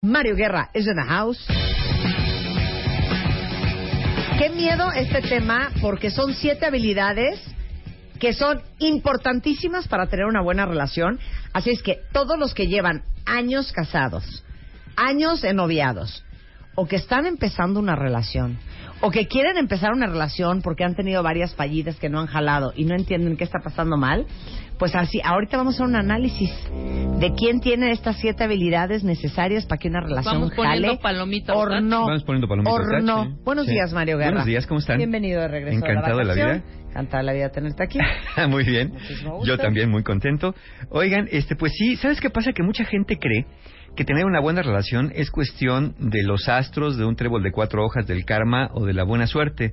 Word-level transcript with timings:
Mario 0.00 0.36
Guerra 0.36 0.70
is 0.74 0.86
in 0.86 0.94
the 0.94 1.02
house. 1.02 1.44
Qué 4.38 4.48
miedo 4.50 4.92
este 4.92 5.22
tema 5.22 5.72
porque 5.82 6.12
son 6.12 6.34
siete 6.34 6.66
habilidades 6.66 7.40
que 8.20 8.32
son 8.32 8.62
importantísimas 8.78 9.88
para 9.88 10.06
tener 10.06 10.26
una 10.26 10.40
buena 10.40 10.66
relación. 10.66 11.18
Así 11.52 11.70
es 11.70 11.82
que 11.82 11.98
todos 12.12 12.38
los 12.38 12.54
que 12.54 12.68
llevan 12.68 13.02
años 13.26 13.72
casados, 13.72 14.44
años 14.94 15.42
noviados, 15.52 16.24
o 16.76 16.86
que 16.86 16.94
están 16.94 17.26
empezando 17.26 17.80
una 17.80 17.96
relación, 17.96 18.56
o 19.00 19.10
que 19.10 19.26
quieren 19.26 19.56
empezar 19.56 19.92
una 19.92 20.06
relación 20.06 20.62
porque 20.62 20.84
han 20.84 20.94
tenido 20.94 21.24
varias 21.24 21.56
fallidas 21.56 21.96
que 21.96 22.08
no 22.08 22.20
han 22.20 22.28
jalado 22.28 22.72
y 22.76 22.84
no 22.84 22.94
entienden 22.94 23.36
qué 23.36 23.42
está 23.42 23.58
pasando 23.58 23.96
mal, 23.96 24.26
pues 24.78 24.94
así, 24.94 25.20
ahorita 25.24 25.56
vamos 25.56 25.74
a 25.74 25.76
hacer 25.78 25.86
un 25.86 25.96
análisis 25.96 26.50
de 27.18 27.32
quién 27.34 27.60
tiene 27.60 27.90
estas 27.90 28.16
siete 28.18 28.44
habilidades 28.44 29.02
necesarias 29.04 29.66
para 29.66 29.78
que 29.78 29.88
una 29.88 30.00
relación 30.00 30.34
Vamos 30.34 30.52
poniendo 30.54 30.88
jale 30.88 30.98
palomitas, 31.02 31.56
o 31.56 31.80
no. 31.80 32.06
Vamos 32.06 32.22
poniendo 32.24 32.48
palomitas, 32.48 32.74
o 32.74 32.78
¿verdad? 32.78 33.00
no. 33.02 33.24
Sí. 33.24 33.30
Buenos 33.44 33.66
Sí. 33.66 33.72
días, 33.72 33.92
Mario 33.92 34.16
Guerra. 34.18 34.30
Buenos 34.30 34.46
días, 34.46 34.66
¿cómo 34.66 34.80
están? 34.80 34.98
Bienvenido 34.98 35.40
de 35.40 35.48
regreso 35.48 35.78
Encantado 35.78 36.16
a 36.16 36.18
de 36.18 36.24
la 36.24 36.34
vacación. 36.34 36.62
vida. 36.62 36.88
Encantado 36.90 37.18
de 37.18 37.24
la 37.26 37.32
vida 37.32 37.48
tenerte 37.50 37.82
aquí. 37.84 37.98
muy 38.48 38.64
bien. 38.64 38.92
Yo 39.44 39.58
también 39.58 39.90
muy 39.90 40.02
contento. 40.02 40.54
Oigan, 40.90 41.28
este, 41.30 41.56
pues 41.56 41.72
sí, 41.76 41.96
¿sabes 41.96 42.20
qué 42.20 42.30
pasa? 42.30 42.52
Que 42.52 42.62
mucha 42.62 42.84
gente 42.84 43.16
cree 43.18 43.46
que 43.96 44.04
tener 44.04 44.24
una 44.24 44.40
buena 44.40 44.62
relación 44.62 45.10
es 45.14 45.30
cuestión 45.30 45.96
de 45.98 46.22
los 46.22 46.48
astros, 46.48 46.96
de 46.96 47.04
un 47.04 47.16
trébol 47.16 47.42
de 47.42 47.50
cuatro 47.50 47.84
hojas, 47.84 48.06
del 48.06 48.24
karma 48.24 48.70
o 48.72 48.84
de 48.86 48.92
la 48.94 49.02
buena 49.02 49.26
suerte. 49.26 49.72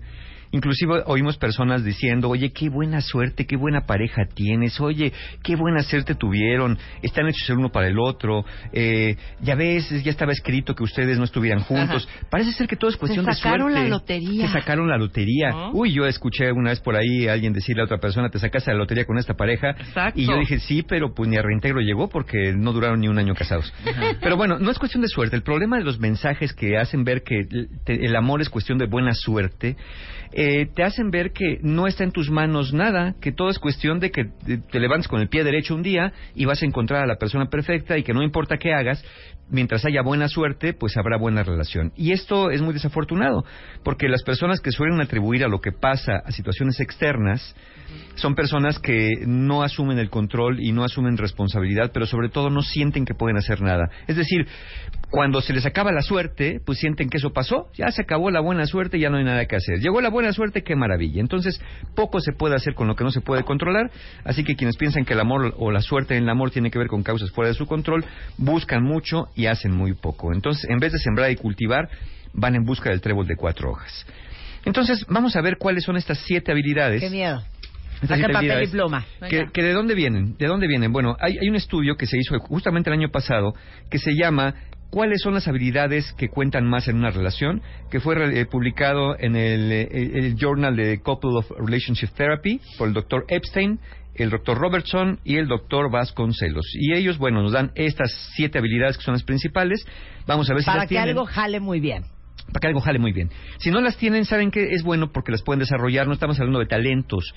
Inclusive 0.55 1.03
oímos 1.07 1.35
personas 1.37 1.83
diciendo, 1.83 2.29
oye, 2.29 2.53
qué 2.53 2.69
buena 2.69 3.01
suerte, 3.01 3.45
qué 3.45 3.57
buena 3.57 3.85
pareja 3.85 4.23
tienes, 4.33 4.79
oye, 4.79 5.11
qué 5.43 5.57
buena 5.57 5.81
suerte 5.83 6.15
tuvieron, 6.15 6.77
están 7.01 7.27
hechos 7.27 7.49
el 7.49 7.57
uno 7.57 7.73
para 7.73 7.89
el 7.89 7.99
otro, 7.99 8.45
eh, 8.71 9.17
ya 9.41 9.55
ves, 9.55 9.89
ya 10.01 10.11
estaba 10.11 10.31
escrito 10.31 10.73
que 10.73 10.83
ustedes 10.83 11.17
no 11.17 11.25
estuvieran 11.25 11.59
juntos. 11.59 12.07
Parece 12.29 12.53
ser 12.53 12.67
que 12.69 12.77
todo 12.77 12.89
es 12.89 12.95
cuestión 12.95 13.25
Se 13.25 13.31
de 13.31 13.35
sacaron 13.37 13.69
suerte. 13.71 13.83
la 13.83 13.89
lotería. 13.89 14.47
Se 14.47 14.53
sacaron 14.53 14.87
la 14.87 14.97
lotería. 14.97 15.49
¿No? 15.49 15.71
Uy, 15.73 15.91
yo 15.91 16.05
escuché 16.05 16.49
una 16.53 16.69
vez 16.69 16.79
por 16.79 16.95
ahí 16.95 17.27
a 17.27 17.33
alguien 17.33 17.51
decirle 17.51 17.81
a 17.81 17.85
otra 17.85 17.97
persona, 17.97 18.29
te 18.29 18.39
sacaste 18.39 18.71
la 18.71 18.77
lotería 18.77 19.03
con 19.03 19.17
esta 19.17 19.33
pareja. 19.33 19.71
Exacto. 19.71 20.17
Y 20.21 20.25
yo 20.25 20.37
dije, 20.39 20.59
sí, 20.59 20.83
pero 20.87 21.13
pues 21.13 21.27
ni 21.29 21.35
a 21.35 21.41
reintegro 21.41 21.81
llegó 21.81 22.07
porque 22.07 22.53
no 22.55 22.71
duraron 22.71 23.01
ni 23.01 23.09
un 23.09 23.17
año 23.19 23.35
casados. 23.35 23.73
Pero 24.21 24.37
bueno, 24.37 24.57
no 24.57 24.71
es 24.71 24.79
cuestión 24.79 25.01
de 25.01 25.09
suerte. 25.09 25.35
El 25.35 25.43
problema 25.43 25.77
de 25.77 25.83
los 25.83 25.99
mensajes 25.99 26.53
que 26.53 26.77
hacen 26.77 27.03
ver 27.03 27.23
que 27.23 27.41
el 27.87 28.15
amor 28.15 28.41
es 28.41 28.49
cuestión 28.49 28.77
de 28.77 28.85
buena 28.85 29.13
suerte, 29.13 29.75
eh, 30.31 30.44
te 30.73 30.83
hacen 30.83 31.11
ver 31.11 31.31
que 31.31 31.59
no 31.61 31.87
está 31.87 32.03
en 32.03 32.11
tus 32.11 32.29
manos 32.29 32.73
nada, 32.73 33.15
que 33.21 33.31
todo 33.31 33.49
es 33.49 33.59
cuestión 33.59 33.99
de 33.99 34.11
que 34.11 34.25
te, 34.25 34.57
te 34.57 34.79
levantes 34.79 35.07
con 35.07 35.21
el 35.21 35.29
pie 35.29 35.43
derecho 35.43 35.75
un 35.75 35.83
día 35.83 36.13
y 36.35 36.45
vas 36.45 36.61
a 36.61 36.65
encontrar 36.65 37.03
a 37.03 37.07
la 37.07 37.17
persona 37.17 37.45
perfecta 37.47 37.97
y 37.97 38.03
que 38.03 38.13
no 38.13 38.23
importa 38.23 38.57
qué 38.57 38.73
hagas, 38.73 39.03
mientras 39.49 39.85
haya 39.85 40.01
buena 40.01 40.27
suerte, 40.27 40.73
pues 40.73 40.97
habrá 40.97 41.17
buena 41.17 41.43
relación. 41.43 41.91
Y 41.95 42.11
esto 42.11 42.49
es 42.49 42.61
muy 42.61 42.73
desafortunado, 42.73 43.45
porque 43.83 44.09
las 44.09 44.23
personas 44.23 44.59
que 44.59 44.71
suelen 44.71 44.99
atribuir 45.01 45.43
a 45.43 45.47
lo 45.47 45.59
que 45.59 45.71
pasa 45.71 46.21
a 46.25 46.31
situaciones 46.31 46.79
externas, 46.79 47.55
son 48.15 48.35
personas 48.35 48.79
que 48.79 49.11
no 49.25 49.61
asumen 49.61 49.99
el 49.99 50.09
control 50.09 50.59
y 50.59 50.71
no 50.71 50.83
asumen 50.83 51.17
responsabilidad, 51.17 51.91
pero 51.93 52.05
sobre 52.05 52.29
todo 52.29 52.49
no 52.49 52.61
sienten 52.61 53.05
que 53.05 53.13
pueden 53.13 53.37
hacer 53.37 53.61
nada. 53.61 53.89
Es 54.07 54.15
decir, 54.15 54.47
cuando 55.15 55.39
se 55.39 55.53
les 55.53 55.65
acaba 55.65 55.93
la 55.93 56.01
suerte, 56.01 56.59
pues 56.65 56.77
sienten 56.77 57.09
que 57.09 57.19
eso 57.19 57.31
pasó, 57.31 57.69
ya 57.73 57.89
se 57.89 58.01
acabó 58.01 58.31
la 58.31 58.41
buena 58.41 58.65
suerte, 58.65 58.99
ya 58.99 59.09
no 59.09 59.15
hay 59.15 59.23
nada 59.23 59.45
que 59.45 59.55
hacer. 59.55 59.79
Llegó 59.79 60.01
la 60.01 60.09
buena 60.09 60.33
suerte, 60.33 60.61
qué 60.61 60.75
maravilla. 60.75 61.21
Entonces, 61.21 61.61
poco 61.95 62.19
se 62.19 62.33
puede 62.33 62.53
hacer 62.55 62.73
con 62.73 62.89
lo 62.89 62.97
que 62.97 63.05
no 63.05 63.11
se 63.11 63.21
puede 63.21 63.43
controlar, 63.43 63.89
así 64.25 64.43
que 64.43 64.57
quienes 64.57 64.75
piensan 64.75 65.05
que 65.05 65.13
el 65.13 65.21
amor 65.21 65.55
o 65.57 65.71
la 65.71 65.79
suerte 65.79 66.17
en 66.17 66.23
el 66.23 66.29
amor 66.29 66.51
tiene 66.51 66.69
que 66.69 66.77
ver 66.77 66.89
con 66.89 67.01
causas 67.01 67.31
fuera 67.31 67.47
de 67.47 67.53
su 67.53 67.65
control, 67.65 68.03
buscan 68.37 68.83
mucho 68.83 69.29
y 69.37 69.45
hacen 69.45 69.71
muy 69.71 69.93
poco. 69.93 70.33
Entonces, 70.33 70.69
en 70.69 70.79
vez 70.79 70.91
de 70.91 70.99
sembrar 70.99 71.31
y 71.31 71.37
cultivar, 71.37 71.87
van 72.33 72.55
en 72.55 72.65
busca 72.65 72.89
del 72.89 72.99
trébol 72.99 73.25
de 73.25 73.37
cuatro 73.37 73.71
hojas. 73.71 74.05
Entonces, 74.65 75.05
vamos 75.07 75.37
a 75.37 75.41
ver 75.41 75.55
cuáles 75.57 75.85
son 75.85 75.95
estas 75.95 76.17
siete 76.25 76.51
habilidades. 76.51 76.99
Qué 76.99 77.09
miedo. 77.09 77.41
Saca 78.05 78.27
papel 78.27 78.63
y 78.63 78.67
pluma. 78.67 79.05
que, 79.29 79.63
de 79.63 79.71
dónde 79.71 79.95
vienen, 79.95 80.35
de 80.37 80.47
dónde 80.47 80.67
vienen. 80.67 80.91
Bueno, 80.91 81.15
hay, 81.21 81.37
hay 81.37 81.47
un 81.47 81.55
estudio 81.55 81.95
que 81.95 82.05
se 82.05 82.17
hizo 82.17 82.37
justamente 82.39 82.89
el 82.89 82.99
año 82.99 83.09
pasado 83.09 83.53
que 83.89 83.97
se 83.97 84.11
llama 84.13 84.55
¿Cuáles 84.89 85.21
son 85.21 85.33
las 85.33 85.47
habilidades 85.47 86.13
que 86.13 86.29
cuentan 86.29 86.65
más 86.65 86.87
en 86.87 86.95
una 86.97 87.09
relación? 87.09 87.61
Que 87.91 87.99
fue 87.99 88.15
eh, 88.39 88.45
publicado 88.45 89.17
en 89.19 89.35
el, 89.35 89.71
eh, 89.71 89.87
el 89.91 90.35
Journal 90.37 90.75
de 90.75 91.01
Couple 91.01 91.31
of 91.33 91.51
Relationship 91.57 92.09
Therapy 92.15 92.61
por 92.77 92.87
el 92.87 92.93
doctor 92.93 93.25
Epstein, 93.27 93.79
el 94.15 94.29
doctor 94.29 94.57
Robertson 94.57 95.19
y 95.25 95.35
el 95.35 95.47
doctor 95.47 95.91
Vasconcelos. 95.91 96.65
Y 96.73 96.93
ellos, 96.93 97.17
bueno, 97.17 97.41
nos 97.41 97.51
dan 97.51 97.71
estas 97.75 98.11
siete 98.35 98.59
habilidades 98.59 98.97
que 98.97 99.03
son 99.03 99.13
las 99.15 99.23
principales. 99.23 99.85
Vamos 100.27 100.49
a 100.49 100.53
ver 100.53 100.61
si 100.61 100.65
Para 100.67 100.77
las 100.77 100.85
que 100.85 100.95
tienen 100.95 101.09
algo 101.09 101.25
jale 101.25 101.59
muy 101.59 101.81
bien. 101.81 102.03
para 102.47 102.61
que 102.61 102.67
algo 102.67 102.79
jale 102.79 102.99
muy 102.99 103.11
bien. 103.11 103.29
Si 103.57 103.71
no 103.71 103.81
las 103.81 103.97
tienen, 103.97 104.23
saben 104.23 104.51
que 104.51 104.69
es 104.71 104.83
bueno 104.83 105.11
porque 105.11 105.33
las 105.33 105.41
pueden 105.41 105.59
desarrollar. 105.59 106.07
No 106.07 106.13
estamos 106.13 106.39
hablando 106.39 106.59
de 106.59 106.67
talentos. 106.67 107.33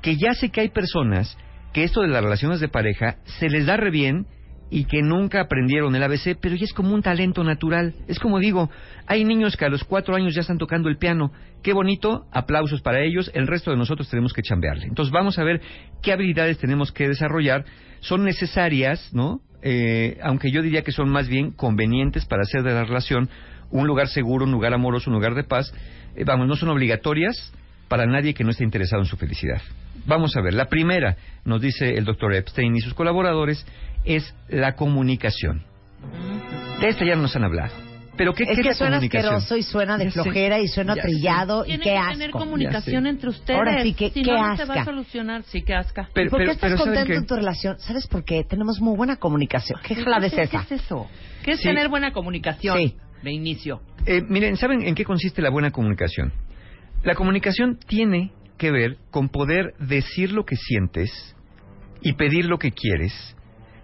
Que 0.00 0.16
ya 0.16 0.32
sé 0.32 0.50
que 0.50 0.62
hay 0.62 0.70
personas 0.70 1.36
que 1.74 1.84
esto 1.84 2.00
de 2.00 2.08
las 2.08 2.22
relaciones 2.24 2.60
de 2.60 2.68
pareja 2.68 3.16
se 3.24 3.50
les 3.50 3.66
da 3.66 3.76
re 3.76 3.90
bien 3.90 4.26
y 4.72 4.86
que 4.86 5.02
nunca 5.02 5.42
aprendieron 5.42 5.94
el 5.94 6.02
ABC, 6.02 6.38
pero 6.40 6.56
ya 6.56 6.64
es 6.64 6.72
como 6.72 6.94
un 6.94 7.02
talento 7.02 7.44
natural. 7.44 7.94
Es 8.08 8.18
como 8.18 8.38
digo, 8.38 8.70
hay 9.06 9.22
niños 9.22 9.54
que 9.54 9.66
a 9.66 9.68
los 9.68 9.84
cuatro 9.84 10.14
años 10.14 10.34
ya 10.34 10.40
están 10.40 10.56
tocando 10.56 10.88
el 10.88 10.96
piano. 10.96 11.30
Qué 11.62 11.74
bonito, 11.74 12.24
aplausos 12.32 12.80
para 12.80 13.02
ellos. 13.02 13.30
El 13.34 13.46
resto 13.46 13.70
de 13.70 13.76
nosotros 13.76 14.08
tenemos 14.08 14.32
que 14.32 14.40
chambearle. 14.40 14.86
Entonces 14.86 15.12
vamos 15.12 15.38
a 15.38 15.44
ver 15.44 15.60
qué 16.00 16.14
habilidades 16.14 16.56
tenemos 16.56 16.90
que 16.90 17.06
desarrollar. 17.06 17.66
Son 18.00 18.24
necesarias, 18.24 19.10
¿no? 19.12 19.42
Eh, 19.60 20.16
aunque 20.22 20.50
yo 20.50 20.62
diría 20.62 20.80
que 20.80 20.90
son 20.90 21.10
más 21.10 21.28
bien 21.28 21.50
convenientes 21.50 22.24
para 22.24 22.40
hacer 22.40 22.62
de 22.62 22.72
la 22.72 22.84
relación 22.84 23.28
un 23.70 23.86
lugar 23.86 24.08
seguro, 24.08 24.46
un 24.46 24.52
lugar 24.52 24.72
amoroso, 24.72 25.10
un 25.10 25.16
lugar 25.16 25.34
de 25.34 25.44
paz. 25.44 25.70
Eh, 26.16 26.24
vamos, 26.24 26.48
no 26.48 26.56
son 26.56 26.70
obligatorias 26.70 27.52
para 27.92 28.06
nadie 28.06 28.32
que 28.32 28.42
no 28.42 28.52
esté 28.52 28.64
interesado 28.64 29.02
en 29.02 29.06
su 29.06 29.18
felicidad. 29.18 29.60
Vamos 30.06 30.34
a 30.38 30.40
ver, 30.40 30.54
la 30.54 30.64
primera, 30.64 31.14
nos 31.44 31.60
dice 31.60 31.90
el 31.90 32.06
doctor 32.06 32.32
Epstein 32.34 32.74
y 32.74 32.80
sus 32.80 32.94
colaboradores, 32.94 33.66
es 34.06 34.34
la 34.48 34.76
comunicación. 34.76 35.62
De 36.80 36.88
esta 36.88 37.04
ya 37.04 37.16
nos 37.16 37.36
han 37.36 37.44
hablado. 37.44 37.70
Pero 38.16 38.32
¿qué, 38.32 38.44
Es 38.44 38.56
qué 38.56 38.62
que 38.62 38.68
la 38.70 38.74
suena 38.74 38.96
comunicación? 38.96 39.34
asqueroso 39.34 39.56
y 39.58 39.62
suena 39.62 39.98
de 39.98 40.04
Ya 40.06 40.10
sé, 40.10 40.22
flojera 40.22 40.58
y 40.60 40.68
suena 40.68 40.94
ya 40.96 41.02
trillado 41.02 41.64
y 41.64 41.68
Tiene 41.68 41.84
qué 41.84 41.90
que 41.90 41.96
asco. 41.98 42.12
tener 42.12 42.30
comunicación 42.30 43.06
entre 43.06 43.28
ustedes. 43.28 43.58
Ahora 43.58 43.82
sí 43.82 43.92
que- 43.92 44.10
si 44.10 44.22
qué 44.22 44.32
no, 44.32 44.48
no 44.48 44.56
se 44.56 44.64
va 44.64 44.74
asca. 44.74 44.80
a 44.80 44.84
solucionar. 44.86 45.42
Sí, 45.44 45.60
qué 45.62 45.74
asca. 45.74 46.08
Pero- 46.14 46.30
¿Por 46.30 46.38
qué 46.38 46.44
pero- 46.44 46.52
estás 46.52 46.70
pero 46.70 46.78
¿saben 46.78 46.94
contento 46.94 47.12
qué? 47.12 47.18
en 47.18 47.26
tu 47.26 47.34
relación? 47.36 47.78
¿Sabes 47.78 48.06
por 48.06 48.24
qué? 48.24 48.42
Tenemos 48.44 48.80
muy 48.80 48.96
buena 48.96 49.16
comunicación. 49.16 49.78
¿Qué 49.86 49.96
jalada 49.96 50.26
es 50.26 50.32
¿Qué 50.32 50.42
esa? 50.42 50.62
es 50.62 50.72
eso? 50.72 51.08
¿Qué 51.42 51.50
es 51.52 51.58
Sí. 51.60 51.64
tener 51.68 51.88
buena 51.90 52.12
comunicación? 52.12 52.78
Sí. 52.78 52.96
De 53.22 53.32
inicio. 53.32 53.82
Eh, 54.06 54.22
miren, 54.26 54.56
¿saben 54.56 54.82
en 54.82 54.94
qué 54.94 55.04
consiste 55.04 55.42
la 55.42 55.50
buena 55.50 55.70
comunicación? 55.70 56.32
La 57.04 57.14
comunicación 57.14 57.78
tiene 57.86 58.32
que 58.58 58.70
ver 58.70 58.96
con 59.10 59.28
poder 59.28 59.74
decir 59.78 60.32
lo 60.32 60.44
que 60.44 60.56
sientes 60.56 61.10
y 62.00 62.12
pedir 62.12 62.44
lo 62.44 62.58
que 62.58 62.70
quieres 62.70 63.12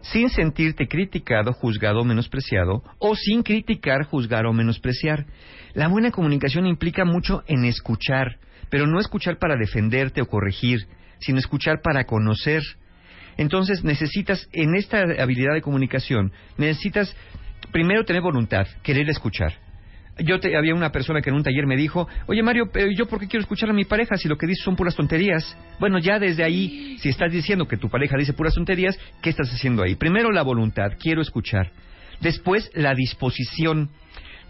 sin 0.02 0.30
sentirte 0.30 0.86
criticado, 0.86 1.52
juzgado 1.52 2.00
o 2.00 2.04
menospreciado 2.04 2.82
o 2.98 3.16
sin 3.16 3.42
criticar, 3.42 4.04
juzgar 4.04 4.46
o 4.46 4.52
menospreciar. 4.52 5.26
La 5.74 5.88
buena 5.88 6.10
comunicación 6.10 6.66
implica 6.66 7.04
mucho 7.04 7.42
en 7.46 7.64
escuchar, 7.64 8.38
pero 8.70 8.86
no 8.86 9.00
escuchar 9.00 9.38
para 9.38 9.56
defenderte 9.56 10.22
o 10.22 10.26
corregir, 10.26 10.86
sino 11.18 11.38
escuchar 11.38 11.80
para 11.82 12.04
conocer. 12.04 12.62
Entonces 13.36 13.84
necesitas, 13.84 14.48
en 14.52 14.74
esta 14.74 15.00
habilidad 15.20 15.54
de 15.54 15.62
comunicación, 15.62 16.32
necesitas 16.56 17.14
primero 17.72 18.04
tener 18.04 18.22
voluntad, 18.22 18.66
querer 18.82 19.08
escuchar. 19.10 19.67
Yo 20.18 20.40
te, 20.40 20.56
había 20.56 20.74
una 20.74 20.90
persona 20.90 21.20
que 21.20 21.30
en 21.30 21.36
un 21.36 21.42
taller 21.42 21.66
me 21.66 21.76
dijo, 21.76 22.08
oye 22.26 22.42
Mario, 22.42 22.70
yo 22.96 23.06
por 23.06 23.20
qué 23.20 23.28
quiero 23.28 23.42
escuchar 23.42 23.70
a 23.70 23.72
mi 23.72 23.84
pareja 23.84 24.16
si 24.16 24.28
lo 24.28 24.36
que 24.36 24.46
dice 24.46 24.62
son 24.64 24.76
puras 24.76 24.96
tonterías. 24.96 25.56
Bueno, 25.78 25.98
ya 25.98 26.18
desde 26.18 26.44
ahí, 26.44 26.96
si 26.98 27.08
estás 27.08 27.32
diciendo 27.32 27.66
que 27.66 27.76
tu 27.76 27.88
pareja 27.88 28.16
dice 28.16 28.32
puras 28.32 28.54
tonterías, 28.54 28.98
¿qué 29.22 29.30
estás 29.30 29.48
haciendo 29.52 29.82
ahí? 29.82 29.94
Primero 29.94 30.32
la 30.32 30.42
voluntad, 30.42 30.92
quiero 30.98 31.22
escuchar. 31.22 31.70
Después 32.20 32.70
la 32.74 32.94
disposición. 32.94 33.90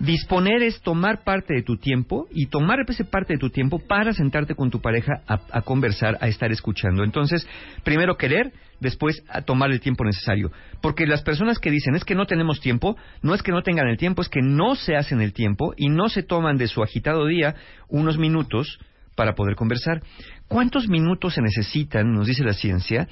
Disponer 0.01 0.63
es 0.63 0.81
tomar 0.81 1.25
parte 1.25 1.55
de 1.55 1.63
tu 1.63 1.77
tiempo 1.77 2.29
y 2.31 2.47
tomar 2.47 2.79
esa 2.87 3.03
parte 3.03 3.33
de 3.33 3.39
tu 3.39 3.51
tiempo 3.51 3.81
para 3.81 4.13
sentarte 4.13 4.55
con 4.55 4.71
tu 4.71 4.81
pareja 4.81 5.23
a, 5.27 5.63
conversar, 5.63 6.17
a 6.21 6.29
estar 6.29 6.53
escuchando. 6.53 7.03
Entonces, 7.03 7.49
primero 7.83 8.17
querer, 8.17 8.53
después 8.79 9.25
tomar 9.45 9.73
el 9.73 9.81
tiempo 9.81 10.05
necesario. 10.05 10.53
Porque 10.81 11.05
las 11.05 11.23
personas 11.23 11.59
que 11.59 11.73
dicen 11.73 11.97
es 11.97 12.05
que 12.05 12.15
no 12.15 12.27
tenemos 12.27 12.61
tiempo, 12.61 12.97
no 13.23 13.35
es 13.35 13.43
que 13.43 13.51
no 13.51 13.63
tengan 13.63 13.89
el 13.89 13.97
tiempo, 13.97 14.23
es 14.23 14.29
que 14.29 14.41
no 14.41 14.77
se 14.77 14.95
hacen 14.95 15.21
el 15.21 15.33
tiempo 15.33 15.75
y 15.77 15.89
no 15.89 16.09
se 16.09 16.23
toman 16.23 16.59
de 16.59 16.69
su 16.69 16.81
agitado 16.81 17.27
día 17.27 17.57
unos 17.89 18.19
minutos 18.19 18.79
para 19.17 19.35
poder 19.35 19.57
conversar. 19.57 20.03
¿Cuántos 20.47 20.89
minutos 20.89 21.35
se 21.35 21.43
necesitan, 21.43 22.13
nos 22.13 22.29
dice 22.29 22.45
la 22.45 22.53
ciencia, 22.53 23.09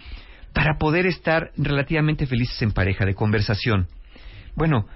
para 0.52 0.78
poder 0.78 1.04
estar 1.06 1.50
relativamente 1.56 2.26
felices 2.26 2.62
en 2.62 2.70
pareja, 2.70 3.04
de 3.04 3.14
conversación? 3.14 3.88
Bueno, 4.54 4.86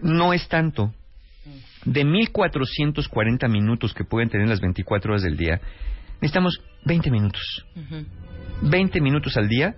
no 0.00 0.34
es 0.34 0.46
tanto. 0.48 0.92
De 1.84 2.04
1440 2.04 3.48
minutos 3.48 3.94
que 3.94 4.04
pueden 4.04 4.28
tener 4.28 4.48
las 4.48 4.60
24 4.60 5.12
horas 5.12 5.22
del 5.22 5.36
día, 5.36 5.60
necesitamos 6.20 6.60
20 6.84 7.10
minutos. 7.10 7.64
20 8.62 9.00
minutos 9.00 9.36
al 9.36 9.48
día 9.48 9.74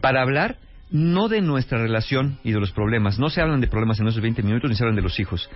para 0.00 0.22
hablar 0.22 0.58
no 0.90 1.28
de 1.28 1.42
nuestra 1.42 1.78
relación 1.78 2.38
y 2.44 2.52
de 2.52 2.60
los 2.60 2.72
problemas. 2.72 3.18
No 3.18 3.28
se 3.28 3.40
hablan 3.42 3.60
de 3.60 3.66
problemas 3.66 4.00
en 4.00 4.08
esos 4.08 4.22
20 4.22 4.42
minutos 4.42 4.70
ni 4.70 4.76
se 4.76 4.84
hablan 4.84 4.96
de 4.96 5.02
los 5.02 5.18
hijos. 5.20 5.50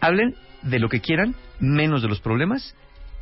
Hablen 0.00 0.34
de 0.62 0.78
lo 0.78 0.88
que 0.88 1.00
quieran, 1.00 1.34
menos 1.60 2.02
de 2.02 2.08
los 2.08 2.20
problemas 2.20 2.74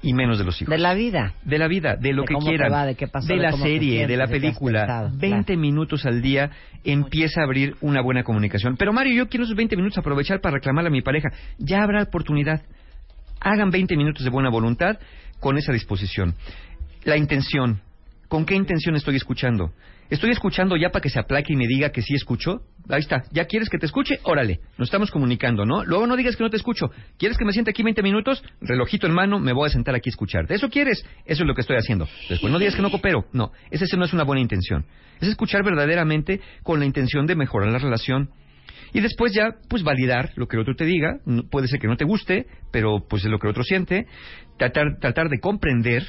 y 0.02 0.14
menos 0.14 0.38
de 0.38 0.44
los 0.44 0.60
hijos. 0.60 0.70
De 0.70 0.78
la 0.78 0.94
vida. 0.94 1.34
De 1.44 1.58
la 1.58 1.66
vida, 1.68 1.96
de 1.96 2.12
lo 2.12 2.22
De 2.22 2.28
que 2.28 2.34
quieran. 2.36 2.72
va, 2.72 2.86
de 2.86 2.94
qué 2.94 3.08
pasó, 3.08 3.26
de 3.28 3.34
de 3.34 3.42
la 3.42 3.52
serie, 3.52 4.06
de 4.06 4.16
la 4.16 4.26
película. 4.28 4.80
pensado, 4.80 5.10
20 5.14 5.44
claro. 5.44 5.60
minutos 5.60 6.06
al 6.06 6.22
día 6.22 6.50
empieza 6.84 7.40
a 7.40 7.44
abrir 7.44 7.76
una 7.80 8.00
buena 8.00 8.22
comunicación. 8.22 8.76
Pero 8.76 8.92
Mario, 8.92 9.14
yo 9.14 9.28
quiero 9.28 9.44
esos 9.44 9.56
20 9.56 9.76
minutos 9.76 9.98
aprovechar 9.98 10.40
para 10.40 10.54
reclamarle 10.54 10.88
a 10.88 10.92
mi 10.92 11.02
pareja. 11.02 11.30
Ya 11.58 11.82
habrá 11.82 12.02
oportunidad. 12.02 12.62
Hagan 13.40 13.70
20 13.70 13.96
minutos 13.96 14.24
de 14.24 14.30
buena 14.30 14.50
voluntad 14.50 14.98
con 15.40 15.58
esa 15.58 15.72
disposición. 15.72 16.34
La 17.04 17.16
intención. 17.16 17.80
¿Con 18.28 18.44
qué 18.44 18.54
intención 18.54 18.94
estoy 18.94 19.16
escuchando? 19.16 19.72
¿Estoy 20.10 20.30
escuchando 20.30 20.74
ya 20.76 20.88
para 20.88 21.02
que 21.02 21.10
se 21.10 21.18
aplaque 21.18 21.52
y 21.52 21.56
me 21.56 21.66
diga 21.66 21.90
que 21.90 22.00
sí 22.00 22.14
escucho? 22.14 22.62
Ahí 22.88 23.00
está. 23.00 23.24
¿Ya 23.30 23.44
quieres 23.44 23.68
que 23.68 23.76
te 23.76 23.84
escuche? 23.84 24.20
Órale. 24.22 24.60
Nos 24.78 24.88
estamos 24.88 25.10
comunicando, 25.10 25.66
¿no? 25.66 25.84
Luego 25.84 26.06
no 26.06 26.16
digas 26.16 26.34
que 26.34 26.42
no 26.42 26.48
te 26.48 26.56
escucho. 26.56 26.90
¿Quieres 27.18 27.36
que 27.36 27.44
me 27.44 27.52
siente 27.52 27.72
aquí 27.72 27.82
20 27.82 28.02
minutos? 28.02 28.42
Relojito 28.62 29.06
en 29.06 29.12
mano, 29.12 29.38
me 29.38 29.52
voy 29.52 29.66
a 29.66 29.70
sentar 29.70 29.94
aquí 29.94 30.08
a 30.08 30.12
escucharte. 30.12 30.54
¿Eso 30.54 30.70
quieres? 30.70 31.04
Eso 31.26 31.42
es 31.42 31.46
lo 31.46 31.54
que 31.54 31.60
estoy 31.60 31.76
haciendo. 31.76 32.08
Después 32.30 32.50
no 32.50 32.58
digas 32.58 32.74
que 32.74 32.80
no 32.80 32.90
coopero. 32.90 33.26
No. 33.34 33.52
Esa 33.70 33.84
no 33.98 34.06
es 34.06 34.14
una 34.14 34.24
buena 34.24 34.40
intención. 34.40 34.86
Es 35.20 35.28
escuchar 35.28 35.62
verdaderamente 35.62 36.40
con 36.62 36.78
la 36.78 36.86
intención 36.86 37.26
de 37.26 37.36
mejorar 37.36 37.70
la 37.70 37.78
relación. 37.78 38.30
Y 38.94 39.00
después 39.00 39.34
ya, 39.34 39.56
pues 39.68 39.82
validar 39.82 40.32
lo 40.36 40.48
que 40.48 40.56
el 40.56 40.62
otro 40.62 40.74
te 40.74 40.86
diga. 40.86 41.18
Puede 41.50 41.68
ser 41.68 41.80
que 41.80 41.88
no 41.88 41.96
te 41.96 42.06
guste, 42.06 42.46
pero 42.72 43.06
pues 43.06 43.26
es 43.26 43.30
lo 43.30 43.38
que 43.38 43.46
el 43.46 43.50
otro 43.50 43.62
siente. 43.62 44.06
Tratar, 44.56 44.98
tratar 45.00 45.28
de 45.28 45.38
comprender 45.38 46.04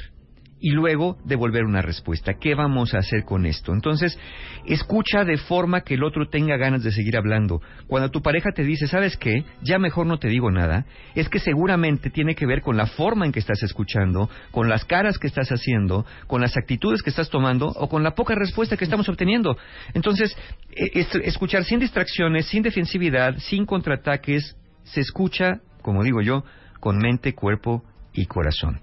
y 0.60 0.70
luego 0.72 1.16
devolver 1.24 1.64
una 1.64 1.82
respuesta. 1.82 2.34
¿Qué 2.34 2.54
vamos 2.54 2.94
a 2.94 2.98
hacer 2.98 3.24
con 3.24 3.46
esto? 3.46 3.72
Entonces, 3.72 4.18
escucha 4.66 5.24
de 5.24 5.38
forma 5.38 5.80
que 5.80 5.94
el 5.94 6.04
otro 6.04 6.28
tenga 6.28 6.56
ganas 6.56 6.82
de 6.82 6.92
seguir 6.92 7.16
hablando. 7.16 7.60
Cuando 7.86 8.10
tu 8.10 8.20
pareja 8.20 8.50
te 8.54 8.62
dice, 8.62 8.86
¿sabes 8.86 9.16
qué? 9.16 9.44
Ya 9.62 9.78
mejor 9.78 10.06
no 10.06 10.18
te 10.18 10.28
digo 10.28 10.50
nada, 10.50 10.84
es 11.14 11.28
que 11.28 11.38
seguramente 11.38 12.10
tiene 12.10 12.34
que 12.34 12.46
ver 12.46 12.60
con 12.62 12.76
la 12.76 12.86
forma 12.86 13.24
en 13.24 13.32
que 13.32 13.38
estás 13.38 13.62
escuchando, 13.62 14.28
con 14.50 14.68
las 14.68 14.84
caras 14.84 15.18
que 15.18 15.26
estás 15.26 15.48
haciendo, 15.50 16.04
con 16.26 16.40
las 16.40 16.56
actitudes 16.56 17.02
que 17.02 17.10
estás 17.10 17.30
tomando 17.30 17.68
o 17.68 17.88
con 17.88 18.02
la 18.02 18.14
poca 18.14 18.34
respuesta 18.34 18.76
que 18.76 18.84
estamos 18.84 19.08
obteniendo. 19.08 19.56
Entonces, 19.94 20.36
es- 20.72 21.14
escuchar 21.14 21.64
sin 21.64 21.80
distracciones, 21.80 22.46
sin 22.46 22.62
defensividad, 22.62 23.36
sin 23.38 23.64
contraataques, 23.64 24.56
se 24.84 25.00
escucha, 25.00 25.60
como 25.82 26.02
digo 26.04 26.20
yo, 26.20 26.44
con 26.80 26.98
mente, 26.98 27.34
cuerpo 27.34 27.82
y 28.12 28.26
corazón. 28.26 28.80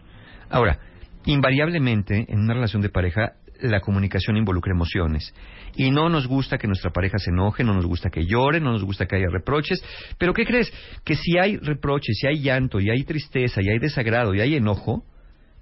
Ahora, 0.50 0.80
invariablemente 1.28 2.26
en 2.30 2.40
una 2.40 2.54
relación 2.54 2.82
de 2.82 2.90
pareja 2.90 3.34
la 3.62 3.82
comunicación 3.82 4.38
involucra 4.38 4.72
emociones 4.72 5.34
y 5.76 5.92
no 5.92 6.10
nos 6.10 6.28
gusta 6.28 6.58
que 6.58 6.68
nuestra 6.68 6.92
pareja 6.92 7.18
se 7.18 7.32
enoje, 7.32 7.64
no 7.64 7.74
nos 7.74 7.86
gusta 7.86 8.10
que 8.10 8.26
llore, 8.26 8.60
no 8.60 8.72
nos 8.72 8.84
gusta 8.84 9.06
que 9.06 9.16
haya 9.16 9.28
reproches, 9.32 9.84
pero 10.18 10.34
¿qué 10.34 10.46
crees? 10.46 10.72
Que 11.04 11.16
si 11.16 11.38
hay 11.38 11.58
reproches, 11.58 12.18
si 12.20 12.28
hay 12.28 12.40
llanto, 12.42 12.80
y 12.80 12.90
hay 12.90 13.04
tristeza, 13.04 13.62
y 13.62 13.70
hay 13.70 13.80
desagrado, 13.80 14.34
y 14.34 14.42
hay 14.42 14.56
enojo, 14.56 15.04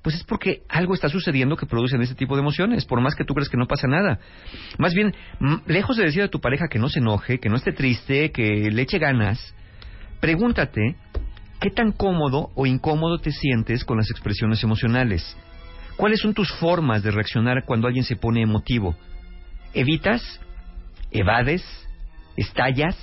pues 0.01 0.15
es 0.15 0.23
porque 0.23 0.62
algo 0.69 0.94
está 0.94 1.09
sucediendo 1.09 1.56
que 1.56 1.65
producen 1.65 2.01
ese 2.01 2.15
tipo 2.15 2.35
de 2.35 2.41
emociones, 2.41 2.85
por 2.85 3.01
más 3.01 3.15
que 3.15 3.23
tú 3.23 3.33
crees 3.33 3.50
que 3.50 3.57
no 3.57 3.65
pasa 3.65 3.88
nada. 3.88 4.19
Más 4.77 4.94
bien, 4.94 5.13
lejos 5.65 5.97
de 5.97 6.03
decir 6.03 6.21
a 6.21 6.27
tu 6.27 6.39
pareja 6.39 6.68
que 6.69 6.79
no 6.79 6.89
se 6.89 7.00
enoje, 7.00 7.39
que 7.39 7.50
no 7.50 7.56
esté 7.56 7.71
triste, 7.71 8.31
que 8.31 8.69
le 8.71 8.81
eche 8.83 9.00
ganas, 9.00 9.56
pregúntate 10.19 10.95
qué 11.59 11.71
tan 11.71 11.91
cómodo 11.91 12.51
o 12.56 12.65
incómodo 12.65 13.18
te 13.18 13.31
sientes 13.31 13.83
con 13.83 13.97
las 13.97 14.11
expresiones 14.11 14.63
emocionales. 14.63 15.35
¿Cuáles 15.97 16.19
son 16.19 16.33
tus 16.33 16.51
formas 16.53 17.03
de 17.03 17.12
reaccionar 17.12 17.63
cuando 17.65 17.88
alguien 17.88 18.03
se 18.03 18.15
pone 18.15 18.42
emotivo? 18.42 18.95
¿Evitas? 19.74 20.39
¿Evades? 21.12 21.63
¿Estallas? 22.36 22.97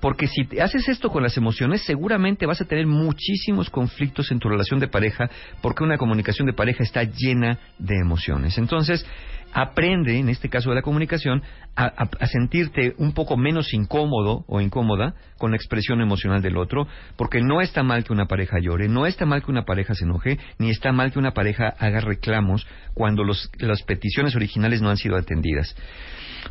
Porque 0.00 0.28
si 0.28 0.46
haces 0.60 0.88
esto 0.88 1.10
con 1.10 1.24
las 1.24 1.36
emociones, 1.36 1.82
seguramente 1.82 2.46
vas 2.46 2.60
a 2.60 2.66
tener 2.66 2.86
muchísimos 2.86 3.68
conflictos 3.68 4.30
en 4.30 4.38
tu 4.38 4.48
relación 4.48 4.78
de 4.78 4.86
pareja, 4.86 5.28
porque 5.60 5.82
una 5.82 5.98
comunicación 5.98 6.46
de 6.46 6.52
pareja 6.52 6.84
está 6.84 7.02
llena 7.02 7.58
de 7.78 7.96
emociones. 7.96 8.58
Entonces, 8.58 9.04
aprende, 9.52 10.18
en 10.18 10.28
este 10.28 10.48
caso 10.48 10.70
de 10.70 10.76
la 10.76 10.82
comunicación, 10.82 11.42
a, 11.74 12.26
sentirte 12.26 12.94
un 12.98 13.12
poco 13.12 13.36
menos 13.36 13.72
incómodo 13.72 14.44
o 14.48 14.60
incómoda 14.60 15.14
con 15.38 15.52
la 15.52 15.56
expresión 15.56 16.00
emocional 16.00 16.42
del 16.42 16.56
otro, 16.56 16.86
porque 17.16 17.40
no 17.40 17.60
está 17.60 17.82
mal 17.82 18.04
que 18.04 18.12
una 18.12 18.26
pareja 18.26 18.58
llore, 18.60 18.88
no 18.88 19.06
está 19.06 19.26
mal 19.26 19.42
que 19.42 19.50
una 19.50 19.64
pareja 19.64 19.94
se 19.94 20.04
enoje, 20.04 20.38
ni 20.58 20.70
está 20.70 20.92
mal 20.92 21.12
que 21.12 21.18
una 21.18 21.32
pareja 21.32 21.68
haga 21.78 22.00
reclamos 22.00 22.66
cuando 22.94 23.24
los- 23.24 23.50
las 23.58 23.82
peticiones 23.82 24.34
originales 24.36 24.82
no 24.82 24.90
han 24.90 24.96
sido 24.96 25.16
atendidas. 25.16 25.74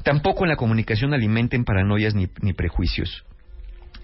Tampoco 0.04 0.46
en 0.46 0.50
la 0.50 0.56
comunicación 0.56 1.14
alimenten 1.14 1.66
paranoias 1.66 2.16
ni 2.16 2.54
prejuicios. 2.54 3.26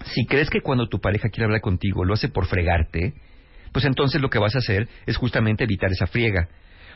Si 0.04 0.26
crees 0.26 0.50
que 0.50 0.60
cuando 0.60 0.88
tu 0.88 1.00
pareja 1.00 1.28
quiere 1.28 1.44
hablar 1.46 1.60
contigo 1.60 2.04
lo 2.04 2.14
hace 2.14 2.28
por 2.28 2.46
fregarte, 2.46 3.14
pues 3.72 3.84
entonces 3.84 4.20
lo 4.20 4.30
que 4.30 4.38
vas 4.38 4.54
a 4.54 4.58
hacer 4.58 4.88
es 5.06 5.16
justamente 5.16 5.64
evitar 5.64 5.90
esa 5.90 6.06
friega. 6.06 6.48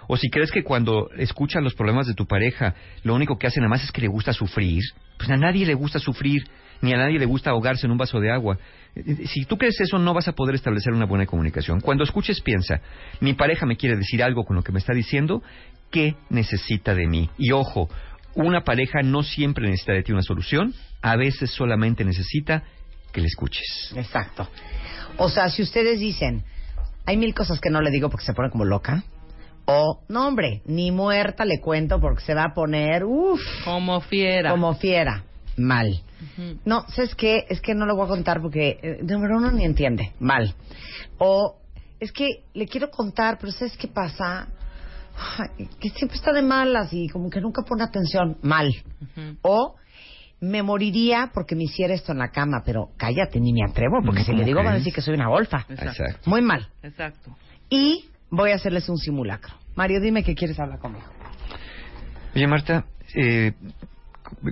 O 0.09 0.17
si 0.17 0.29
crees 0.31 0.51
que 0.51 0.65
cuando 0.65 1.11
escuchas 1.17 1.63
los 1.63 1.75
problemas 1.75 2.07
de 2.07 2.15
tu 2.15 2.27
pareja, 2.27 2.75
lo 3.05 3.15
único 3.15 3.39
que 3.39 3.47
hace 3.47 3.61
nada 3.61 3.69
más 3.69 3.85
es 3.85 3.93
que 3.93 4.01
le 4.01 4.09
gusta 4.09 4.33
sufrir, 4.33 4.83
pues 5.17 5.31
a 5.31 5.37
nadie 5.37 5.65
le 5.67 5.75
gusta 5.75 5.99
sufrir, 6.01 6.43
ni 6.81 6.93
a 6.93 6.97
nadie 6.97 7.19
le 7.19 7.27
gusta 7.27 7.51
ahogarse 7.51 7.87
en 7.87 7.93
un 7.93 7.99
vaso 7.99 8.19
de 8.19 8.33
agua. 8.33 8.59
Eh, 8.97 9.27
Si 9.27 9.45
tú 9.45 9.59
crees 9.59 9.81
eso, 9.81 9.99
no 9.99 10.15
vas 10.15 10.27
a 10.27 10.33
poder 10.33 10.55
establecer 10.55 10.93
una 10.93 11.05
buena 11.05 11.27
comunicación. 11.27 11.81
Cuando 11.81 12.05
escuches, 12.05 12.41
piensa, 12.41 12.81
mi 13.21 13.35
pareja 13.35 13.67
me 13.67 13.77
quiere 13.77 13.97
decir 13.97 14.23
algo 14.23 14.45
con 14.45 14.57
lo 14.57 14.63
que 14.63 14.73
me 14.73 14.79
está 14.79 14.95
diciendo, 14.95 15.43
¿qué 15.91 16.17
necesita 16.31 16.95
de 16.95 17.07
mí? 17.07 17.31
Y 17.37 17.53
ojo, 17.53 17.89
una 18.35 18.63
pareja 18.63 19.03
no 19.03 19.23
siempre 19.23 19.65
necesita 19.65 19.93
de 19.93 20.03
ti 20.03 20.13
una 20.13 20.23
solución, 20.23 20.73
a 21.03 21.17
veces 21.17 21.51
solamente 21.51 22.05
necesita 22.05 22.63
que 23.13 23.21
le 23.21 23.27
escuches. 23.27 23.93
Exacto. 23.97 24.49
O 25.17 25.29
sea, 25.29 25.49
si 25.51 25.63
ustedes 25.63 25.99
dicen, 26.01 26.45
hay 27.07 27.17
mil 27.17 27.35
cosas 27.35 27.61
que 27.61 27.71
no 27.71 27.81
le 27.81 27.91
digo 27.91 28.11
porque 28.11 28.25
se 28.25 28.35
pone 28.35 28.51
como 28.51 28.65
loca, 28.65 29.03
o, 29.71 30.01
no 30.09 30.27
hombre, 30.27 30.63
ni 30.65 30.91
muerta 30.91 31.45
le 31.45 31.61
cuento 31.61 32.01
porque 32.01 32.25
se 32.25 32.33
va 32.35 32.45
a 32.45 32.55
poner, 32.55 33.05
uff, 33.05 33.41
Como 33.65 34.01
fiera. 34.01 34.51
como 34.51 34.75
fiera, 34.75 35.25
mal. 35.59 36.01
No, 36.65 36.87
¿sabes 36.89 37.15
qué? 37.15 37.45
Es 37.51 37.61
que 37.61 37.75
no 37.75 37.85
lo 37.85 37.95
voy 37.95 38.07
a 38.07 38.09
contar 38.09 38.41
porque, 38.41 38.79
eh, 38.83 38.99
número 39.03 39.37
uno, 39.37 39.53
ni 39.53 39.65
entiende, 39.67 40.13
mal. 40.21 40.55
O, 41.19 41.59
es 42.01 42.13
que 42.13 42.45
le 42.55 42.67
quiero 42.67 42.91
contar, 42.91 43.37
pero 43.39 43.53
¿sabes 43.53 43.77
qué 43.77 43.89
pasa? 43.89 44.49
Ay, 45.39 45.69
que 45.79 45.91
siempre 45.91 46.17
está 46.17 46.33
de 46.33 46.43
malas 46.43 46.89
y 46.93 47.09
como 47.09 47.29
que 47.29 47.41
nunca 47.43 47.61
pone 47.63 47.85
atención, 47.85 48.39
mal. 48.41 48.73
O 49.43 49.75
me 50.41 50.63
moriría 50.63 51.31
porque 51.35 51.55
me 51.55 51.65
hiciera 51.65 51.93
esto 51.93 52.13
en 52.13 52.19
la 52.19 52.31
cama, 52.31 52.63
pero 52.65 52.89
cállate, 52.97 53.39
ni 53.39 53.53
me 53.53 53.69
atrevo, 53.69 53.99
porque 54.03 54.21
si 54.21 54.29
¿cómo 54.29 54.39
le 54.39 54.45
digo 54.47 54.59
van 54.63 54.69
a 54.69 54.79
decir 54.79 54.95
que 54.95 55.03
soy 55.03 55.13
una 55.15 55.29
golfa. 55.29 55.67
Exacto. 55.69 56.31
Muy 56.31 56.41
mal. 56.41 56.69
Exacto. 56.83 57.37
Y 57.69 58.07
voy 58.31 58.51
a 58.53 58.57
hacerles 58.57 58.89
un 58.89 58.97
simulacro. 58.99 59.55
Mario, 59.75 60.01
dime 60.01 60.23
que 60.25 60.35
quieres 60.35 60.59
hablar 60.59 60.79
conmigo. 60.79 61.07
Oye, 62.35 62.47
Marta, 62.47 62.85
eh, 63.15 63.53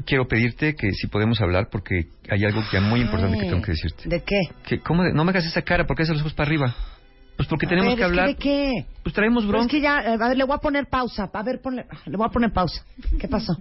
quiero 0.05 0.27
pedirte 0.27 0.75
que 0.75 0.93
si 0.93 1.07
podemos 1.09 1.41
hablar 1.41 1.69
porque 1.71 2.09
hay 2.31 2.45
algo 2.45 2.61
ya 2.73 2.81
muy 2.81 3.01
importante 3.01 3.39
que 3.39 3.47
tengo 3.49 3.63
que 3.63 3.73
decirte. 3.73 4.09
¿De 4.09 4.23
qué? 4.23 4.41
Que, 4.67 4.81
¿cómo 4.81 5.03
de- 5.05 5.13
no 5.13 5.25
me 5.25 5.31
hagas 5.31 5.47
esa 5.47 5.63
cara? 5.63 5.87
¿Por 5.87 5.97
qué 5.97 6.03
haces 6.05 6.15
los 6.15 6.23
ojos 6.23 6.35
para 6.35 6.49
arriba? 6.49 6.75
Pues 7.37 7.49
porque 7.49 7.67
A 7.67 7.69
tenemos 7.69 7.91
ver, 7.91 7.97
que 7.97 8.03
es 8.03 8.09
hablar. 8.09 8.27
¿De 8.29 8.35
qué? 8.37 8.87
Pues 9.03 9.15
traemos 9.15 9.45
Pero 9.45 9.59
es 9.59 9.67
bronca. 9.67 9.71
que 9.71 9.81
ya, 9.83 10.01
eh, 10.01 10.15
a 10.21 10.29
ver, 10.29 10.37
le 10.39 10.45
voy 10.45 10.55
a 10.57 10.59
poner 10.59 10.87
pausa. 10.87 11.29
A 11.33 11.43
ver, 11.43 11.61
ponle, 11.61 11.85
le 12.07 12.17
voy 12.17 12.27
a 12.27 12.31
poner 12.31 12.51
pausa. 12.53 12.83
¿Qué 13.21 13.29
pasó? 13.29 13.53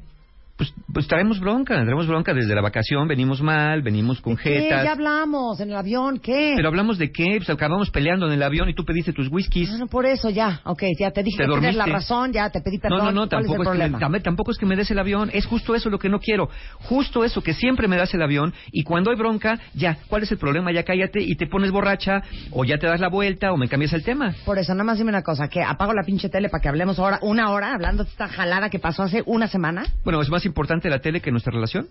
Pues, 0.58 0.74
pues 0.94 1.08
traemos 1.08 1.40
bronca, 1.42 1.76
traemos 1.76 2.08
bronca 2.08 2.34
desde 2.34 2.56
la 2.56 2.62
vacación, 2.62 3.08
venimos 3.10 3.42
mal, 3.42 3.82
venimos 3.82 4.22
con 4.22 4.38
¿Qué? 4.38 4.62
jetas. 4.62 4.86
Ya 4.86 4.94
hablamos 4.94 5.60
en 5.60 5.70
el 5.70 5.76
avión, 5.76 6.20
¿qué? 6.20 6.54
Pero 6.56 6.70
hablamos 6.70 6.98
de 6.98 7.12
qué, 7.12 7.34
pues 7.38 7.50
acabamos 7.50 7.90
peleando 7.90 8.28
en 8.28 8.34
el 8.34 8.42
avión 8.44 8.70
y 8.70 8.74
tú 8.74 8.86
pediste 8.86 9.12
tus 9.12 9.28
whiskies. 9.30 9.70
Bueno, 9.70 9.88
por 9.88 10.06
eso 10.06 10.30
ya, 10.30 10.62
ok, 10.64 10.84
ya 10.98 11.12
te 11.12 11.24
dije 11.24 11.40
Te 11.40 11.44
que 11.44 11.52
tienes 11.52 11.76
la 11.76 11.84
dormiste. 11.84 11.92
razón, 11.92 12.32
ya 12.32 12.50
te 12.50 12.62
pedí 12.62 12.80
perdón. 12.80 13.00
No, 13.00 13.06
no, 13.06 13.12
no, 13.12 13.28
¿Cuál 13.28 13.46
tampoco 13.46 13.74
es 13.74 13.80
que 14.00 14.10
me, 14.10 14.20
tampoco 14.22 14.52
es 14.52 14.58
que 14.58 14.66
me 14.66 14.76
des 14.78 14.90
el 14.92 15.00
avión, 15.00 15.30
es 15.34 15.46
justo 15.46 15.76
eso 15.76 15.90
lo 15.90 16.00
que 16.00 16.08
no 16.08 16.20
quiero. 16.20 16.50
Justo 16.84 17.26
eso, 17.26 17.42
que 17.44 17.54
siempre 17.54 17.90
me 17.90 17.98
das 17.98 18.14
el 18.14 18.22
avión 18.22 18.54
y 18.72 18.84
cuando 18.84 19.12
hay 19.12 19.18
bronca, 19.18 19.60
ya, 19.74 19.98
¿cuál 20.08 20.24
es 20.24 20.32
el 20.32 20.38
problema? 20.38 20.72
Ya 20.72 20.84
cállate 20.84 21.22
y 21.22 21.36
te 21.36 21.48
pones 21.48 21.72
borracha 21.72 22.24
o 22.52 22.64
ya 22.64 22.78
te 22.78 22.88
das 22.88 23.02
la 23.02 23.10
vuelta 23.10 23.52
o 23.52 23.58
me 23.58 23.68
cambias 23.68 23.92
el 23.92 24.06
tema. 24.06 24.34
Por 24.46 24.58
eso, 24.58 24.74
nada 24.74 24.86
más 24.86 24.98
dime 24.98 25.10
una 25.10 25.22
cosa, 25.22 25.50
que 25.50 25.62
apago 25.62 25.92
la 25.94 26.04
pinche 26.04 26.30
tele 26.30 26.48
para 26.48 26.62
que 26.62 26.70
hablemos 26.70 26.98
ahora, 26.98 27.20
una 27.22 27.52
hora, 27.52 27.74
hablando 27.74 28.06
de 28.06 28.10
esta 28.10 28.30
jalada 28.30 28.70
que 28.70 28.80
pasó 28.80 29.04
hace 29.04 29.22
una 29.26 29.48
semana. 29.48 29.84
Bueno, 30.06 30.22
¿es 30.22 30.30
más 30.30 30.45
importante 30.46 30.90
la 30.90 31.00
tele 31.00 31.22
que 31.22 31.32
nuestra 31.32 31.52
relación? 31.54 31.88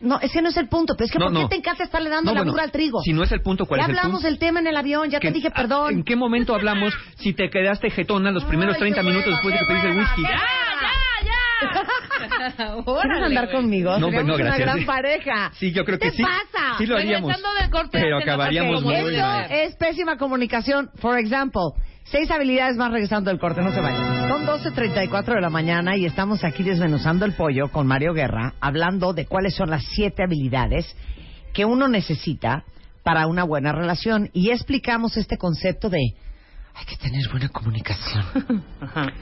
No, 0.00 0.18
ese 0.20 0.42
no 0.42 0.48
es 0.48 0.56
el 0.56 0.68
punto, 0.68 0.94
pero 0.96 1.04
es 1.06 1.12
que 1.12 1.18
No, 1.20 1.26
¿por 1.26 1.34
qué 1.34 1.42
no. 1.42 1.48
te 1.48 1.54
encanta 1.56 1.84
estarle 1.84 2.10
dando 2.10 2.30
No, 2.32 2.34
la 2.34 2.40
bueno, 2.40 2.52
burra 2.52 2.64
al 2.64 2.72
trigo? 2.72 3.00
Si 3.02 3.12
no 3.12 3.22
es 3.22 3.30
el 3.30 3.40
punto, 3.40 3.66
¿cuál 3.66 3.78
ya 3.80 3.84
es 3.84 3.90
el 3.90 3.98
hablamos 3.98 4.20
punto? 4.22 4.26
del 4.28 4.38
tema 4.40 4.58
en 4.58 4.66
el 4.66 4.76
avión, 4.76 5.08
ya 5.10 5.20
te 5.20 5.28
¿Qué- 5.28 5.32
dije 5.32 5.50
perdón. 5.52 5.94
¿En 5.94 6.02
qué 6.04 6.16
momento 6.16 6.54
hablamos 6.56 6.92
si 7.18 7.34
te 7.34 7.48
quedaste 7.50 7.88
jetona 7.90 8.32
los 8.32 8.44
primeros 8.44 8.74
Ay, 8.74 8.80
30 8.80 9.00
qué 9.00 9.06
minutos 9.06 9.26
hueva, 9.28 9.36
después 9.36 9.54
de 9.54 9.58
que 9.60 9.64
qué 9.66 9.72
pediste 9.72 9.90
el 9.90 9.98
whisky? 9.98 10.22
qué 10.22 10.28
¿Quieres 11.62 12.84
Órale, 12.86 13.26
andar 13.26 13.44
güey. 13.46 13.56
conmigo? 13.56 13.90
No, 13.98 14.06
Seríamos 14.06 14.26
no, 14.28 14.34
una 14.34 14.44
gracias. 14.44 14.66
gran 14.74 14.84
pareja. 14.86 15.50
Sí, 15.54 15.72
yo 15.72 15.84
creo 15.84 15.98
que 15.98 16.10
¿Qué 16.10 16.16
sí. 16.16 16.22
pasa? 16.22 16.78
Sí 16.78 16.86
lo 16.86 16.96
haríamos. 16.96 17.32
Del 17.60 17.70
corte, 17.70 17.90
Pero 18.00 18.18
acabaríamos 18.18 18.82
parte 18.82 19.02
muy 19.02 19.12
Eso 19.14 19.22
mal. 19.22 19.48
debe. 19.48 19.64
es 19.66 19.76
pésima 19.76 20.16
comunicación. 20.16 20.90
For 20.96 21.18
example, 21.18 21.70
seis 22.04 22.30
habilidades 22.30 22.76
más 22.76 22.90
regresando 22.92 23.30
del 23.30 23.38
corte, 23.38 23.62
no 23.62 23.72
se 23.72 23.80
vayan. 23.80 24.28
Son 24.28 24.46
12.34 24.46 25.34
de 25.34 25.40
la 25.40 25.50
mañana 25.50 25.96
y 25.96 26.04
estamos 26.04 26.44
aquí 26.44 26.62
desmenuzando 26.62 27.24
el 27.24 27.32
pollo 27.32 27.68
con 27.68 27.86
Mario 27.86 28.12
Guerra, 28.12 28.54
hablando 28.60 29.12
de 29.12 29.26
cuáles 29.26 29.54
son 29.54 29.70
las 29.70 29.84
siete 29.94 30.22
habilidades 30.22 30.94
que 31.52 31.64
uno 31.64 31.88
necesita 31.88 32.64
para 33.02 33.26
una 33.26 33.44
buena 33.44 33.72
relación. 33.72 34.30
Y 34.32 34.50
explicamos 34.50 35.16
este 35.16 35.38
concepto 35.38 35.90
de 35.90 36.14
hay 36.74 36.84
que 36.86 36.96
tener 36.96 37.22
buena 37.30 37.48
comunicación. 37.48 38.24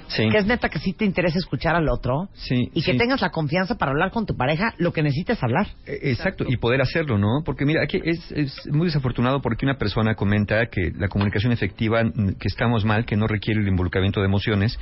Sí. 0.09 0.29
Que 0.29 0.39
es 0.39 0.47
neta 0.47 0.69
que 0.69 0.81
sí 0.81 0.93
te 0.93 1.05
interesa 1.05 1.39
escuchar 1.39 1.77
al 1.77 1.89
otro 1.89 2.29
Sí, 2.33 2.69
y 2.75 2.83
que 2.83 2.93
sí. 2.93 2.99
tengas 2.99 3.21
la 3.21 3.31
confianza 3.31 3.77
para 3.77 3.93
hablar 3.93 4.11
con 4.11 4.27
tu 4.27 4.37
pareja 4.37 4.75
lo 4.79 4.93
que 4.93 5.03
necesites 5.03 5.41
hablar. 5.43 5.69
Eh, 5.87 5.99
Exacto, 6.11 6.45
y 6.49 6.57
poder 6.57 6.81
hacerlo, 6.81 7.17
¿no? 7.19 7.43
Porque 7.45 7.65
mira, 7.65 7.83
aquí 7.85 8.01
es, 8.03 8.33
es 8.33 8.67
muy 8.73 8.87
desafortunado 8.87 9.41
porque 9.41 9.65
una 9.65 9.79
persona 9.79 10.15
comenta 10.17 10.67
que 10.67 10.91
la 10.97 11.09
comunicación 11.09 11.53
efectiva, 11.53 12.03
mm, 12.03 12.35
que 12.41 12.49
estamos 12.49 12.85
mal, 12.85 13.05
que 13.05 13.17
no 13.17 13.27
requiere 13.29 13.61
el 13.61 13.69
involucramiento 13.69 14.21
de 14.21 14.27
emociones, 14.27 14.77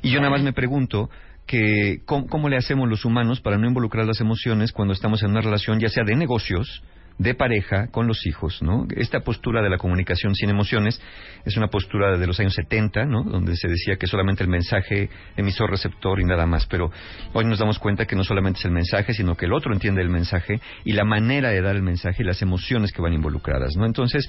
y 0.00 0.10
yo 0.10 0.18
nada 0.20 0.30
más 0.30 0.42
me 0.42 0.52
pregunto 0.54 1.10
que 1.46 2.00
cómo, 2.06 2.26
cómo 2.28 2.48
le 2.48 2.56
hacemos 2.56 2.88
los 2.88 3.04
humanos 3.04 3.40
para 3.40 3.58
no 3.58 3.66
involucrar 3.68 4.06
las 4.06 4.20
emociones 4.20 4.72
cuando 4.72 4.94
estamos 4.94 5.22
en 5.22 5.30
una 5.30 5.42
relación, 5.42 5.78
ya 5.80 5.88
sea 5.88 6.04
de 6.04 6.16
negocios, 6.16 6.82
de 7.18 7.34
pareja, 7.34 7.88
con 7.90 8.06
los 8.06 8.26
hijos, 8.26 8.62
¿no? 8.62 8.86
Esta 8.96 9.20
postura 9.20 9.62
de 9.62 9.70
la 9.70 9.78
comunicación 9.78 10.34
sin 10.34 10.50
emociones 10.50 11.00
es 11.44 11.56
una 11.56 11.68
postura 11.68 12.16
de 12.16 12.26
los 12.26 12.38
años 12.40 12.54
70, 12.54 13.04
¿no? 13.04 13.22
Donde 13.22 13.56
se 13.56 13.68
decía 13.68 13.96
que 13.96 14.06
solamente 14.06 14.42
el 14.42 14.48
mensaje 14.48 15.08
emisor 15.36 15.70
receptor 15.70 16.20
y 16.20 16.24
nada 16.24 16.46
más, 16.46 16.66
pero 16.66 16.90
hoy 17.32 17.44
nos 17.44 17.58
damos 17.58 17.78
cuenta 17.78 18.06
que 18.06 18.16
no 18.16 18.24
solamente 18.24 18.58
es 18.58 18.64
el 18.64 18.72
mensaje, 18.72 19.14
sino 19.14 19.36
que 19.36 19.46
el 19.46 19.52
otro 19.52 19.72
entiende 19.72 20.02
el 20.02 20.08
mensaje 20.08 20.60
y 20.84 20.92
la 20.92 21.04
manera 21.04 21.50
de 21.50 21.60
dar 21.60 21.76
el 21.76 21.82
mensaje 21.82 22.22
y 22.22 22.26
las 22.26 22.42
emociones 22.42 22.92
que 22.92 23.02
van 23.02 23.12
involucradas, 23.12 23.76
¿no? 23.76 23.86
Entonces, 23.86 24.28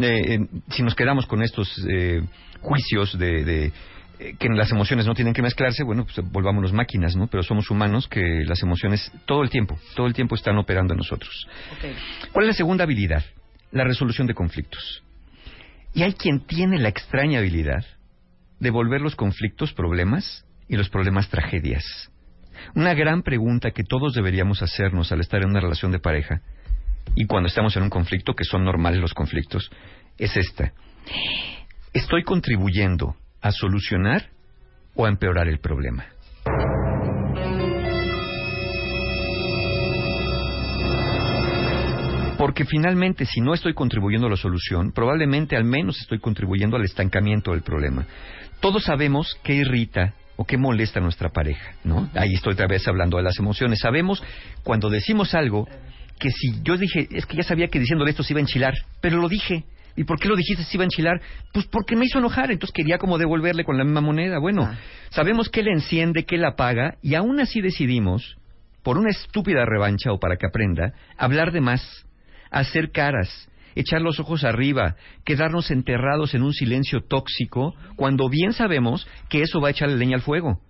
eh, 0.00 0.34
eh, 0.34 0.46
si 0.70 0.82
nos 0.82 0.94
quedamos 0.94 1.26
con 1.26 1.42
estos 1.42 1.84
eh, 1.88 2.22
juicios 2.60 3.18
de, 3.18 3.44
de 3.44 3.72
eh, 4.18 4.34
que 4.38 4.48
las 4.48 4.70
emociones 4.70 5.06
no 5.06 5.14
tienen 5.14 5.34
que 5.34 5.42
mezclarse, 5.42 5.84
bueno, 5.84 6.04
pues 6.04 6.26
volvámonos 6.30 6.72
máquinas, 6.72 7.14
¿no? 7.16 7.28
Pero 7.28 7.42
somos 7.42 7.70
humanos 7.70 8.08
que 8.08 8.44
las 8.44 8.62
emociones 8.62 9.12
todo 9.26 9.42
el 9.42 9.50
tiempo, 9.50 9.78
todo 9.94 10.06
el 10.06 10.14
tiempo 10.14 10.34
están 10.34 10.58
operando 10.58 10.94
en 10.94 10.98
nosotros. 10.98 11.46
¿Cuál 12.32 12.46
es 12.46 12.48
la 12.48 12.54
segunda 12.54 12.84
habilidad? 12.84 13.24
La 13.70 13.84
resolución 13.84 14.26
de 14.26 14.34
conflictos. 14.34 15.02
Y 15.94 16.02
hay 16.02 16.14
quien 16.14 16.40
tiene 16.40 16.78
la 16.78 16.88
extraña 16.88 17.38
habilidad 17.38 17.84
de 18.60 18.70
volver 18.70 19.00
los 19.00 19.14
conflictos 19.14 19.72
problemas 19.72 20.44
y 20.68 20.76
los 20.76 20.88
problemas 20.88 21.28
tragedias. 21.28 21.84
Una 22.74 22.94
gran 22.94 23.22
pregunta 23.22 23.70
que 23.70 23.84
todos 23.84 24.14
deberíamos 24.14 24.62
hacernos 24.62 25.12
al 25.12 25.20
estar 25.20 25.42
en 25.42 25.50
una 25.50 25.60
relación 25.60 25.92
de 25.92 26.00
pareja 26.00 26.42
y 27.14 27.26
cuando 27.26 27.48
estamos 27.48 27.76
en 27.76 27.84
un 27.84 27.90
conflicto, 27.90 28.34
que 28.34 28.44
son 28.44 28.64
normales 28.64 29.00
los 29.00 29.14
conflictos, 29.14 29.70
es 30.18 30.36
esta. 30.36 30.72
¿Estoy 31.92 32.22
contribuyendo 32.22 33.16
a 33.40 33.50
solucionar 33.52 34.30
o 34.94 35.06
a 35.06 35.08
empeorar 35.08 35.48
el 35.48 35.58
problema? 35.58 36.06
Porque 42.38 42.64
finalmente, 42.64 43.26
si 43.26 43.40
no 43.40 43.52
estoy 43.52 43.74
contribuyendo 43.74 44.28
a 44.28 44.30
la 44.30 44.36
solución, 44.36 44.92
probablemente 44.92 45.56
al 45.56 45.64
menos 45.64 46.00
estoy 46.00 46.20
contribuyendo 46.20 46.76
al 46.76 46.84
estancamiento 46.84 47.50
del 47.50 47.62
problema. 47.62 48.06
Todos 48.60 48.84
sabemos 48.84 49.36
qué 49.42 49.54
irrita 49.54 50.14
o 50.36 50.44
qué 50.44 50.56
molesta 50.56 51.00
a 51.00 51.02
nuestra 51.02 51.30
pareja, 51.30 51.72
¿no? 51.82 52.08
Ahí 52.14 52.34
estoy 52.34 52.52
otra 52.52 52.68
vez 52.68 52.86
hablando 52.86 53.16
de 53.16 53.24
las 53.24 53.36
emociones. 53.40 53.80
Sabemos 53.80 54.22
cuando 54.62 54.88
decimos 54.88 55.34
algo 55.34 55.66
que 56.20 56.30
si 56.30 56.62
yo 56.62 56.76
dije, 56.76 57.08
es 57.10 57.26
que 57.26 57.36
ya 57.36 57.42
sabía 57.42 57.66
que 57.66 57.80
diciéndole 57.80 58.12
esto 58.12 58.22
se 58.22 58.34
iba 58.34 58.38
a 58.38 58.42
enchilar, 58.42 58.74
pero 59.00 59.18
lo 59.18 59.28
dije. 59.28 59.64
¿Y 59.98 60.04
por 60.04 60.20
qué 60.20 60.28
lo 60.28 60.36
dijiste 60.36 60.62
se 60.62 60.76
iba 60.76 60.84
a 60.84 60.86
enchilar? 60.86 61.20
Pues 61.52 61.66
porque 61.66 61.96
me 61.96 62.06
hizo 62.06 62.20
enojar, 62.20 62.52
entonces 62.52 62.72
quería 62.72 62.98
como 62.98 63.18
devolverle 63.18 63.64
con 63.64 63.76
la 63.76 63.82
misma 63.82 64.00
moneda. 64.00 64.38
Bueno, 64.38 64.62
Ah. 64.62 64.76
sabemos 65.10 65.48
qué 65.48 65.64
le 65.64 65.72
enciende, 65.72 66.24
qué 66.24 66.38
la 66.38 66.50
apaga, 66.50 66.98
y 67.02 67.16
aún 67.16 67.40
así 67.40 67.60
decidimos, 67.60 68.36
por 68.84 68.96
una 68.96 69.10
estúpida 69.10 69.64
revancha 69.66 70.12
o 70.12 70.20
para 70.20 70.36
que 70.36 70.46
aprenda, 70.46 70.92
hablar 71.16 71.50
de 71.50 71.60
más, 71.60 72.06
hacer 72.52 72.92
caras, 72.92 73.50
echar 73.74 74.00
los 74.00 74.20
ojos 74.20 74.44
arriba, 74.44 74.94
quedarnos 75.24 75.72
enterrados 75.72 76.32
en 76.34 76.42
un 76.44 76.52
silencio 76.52 77.00
tóxico, 77.00 77.74
cuando 77.96 78.28
bien 78.28 78.52
sabemos 78.52 79.06
que 79.28 79.42
eso 79.42 79.60
va 79.60 79.68
a 79.68 79.70
echarle 79.72 79.96
leña 79.96 80.14
al 80.14 80.22
fuego. 80.22 80.60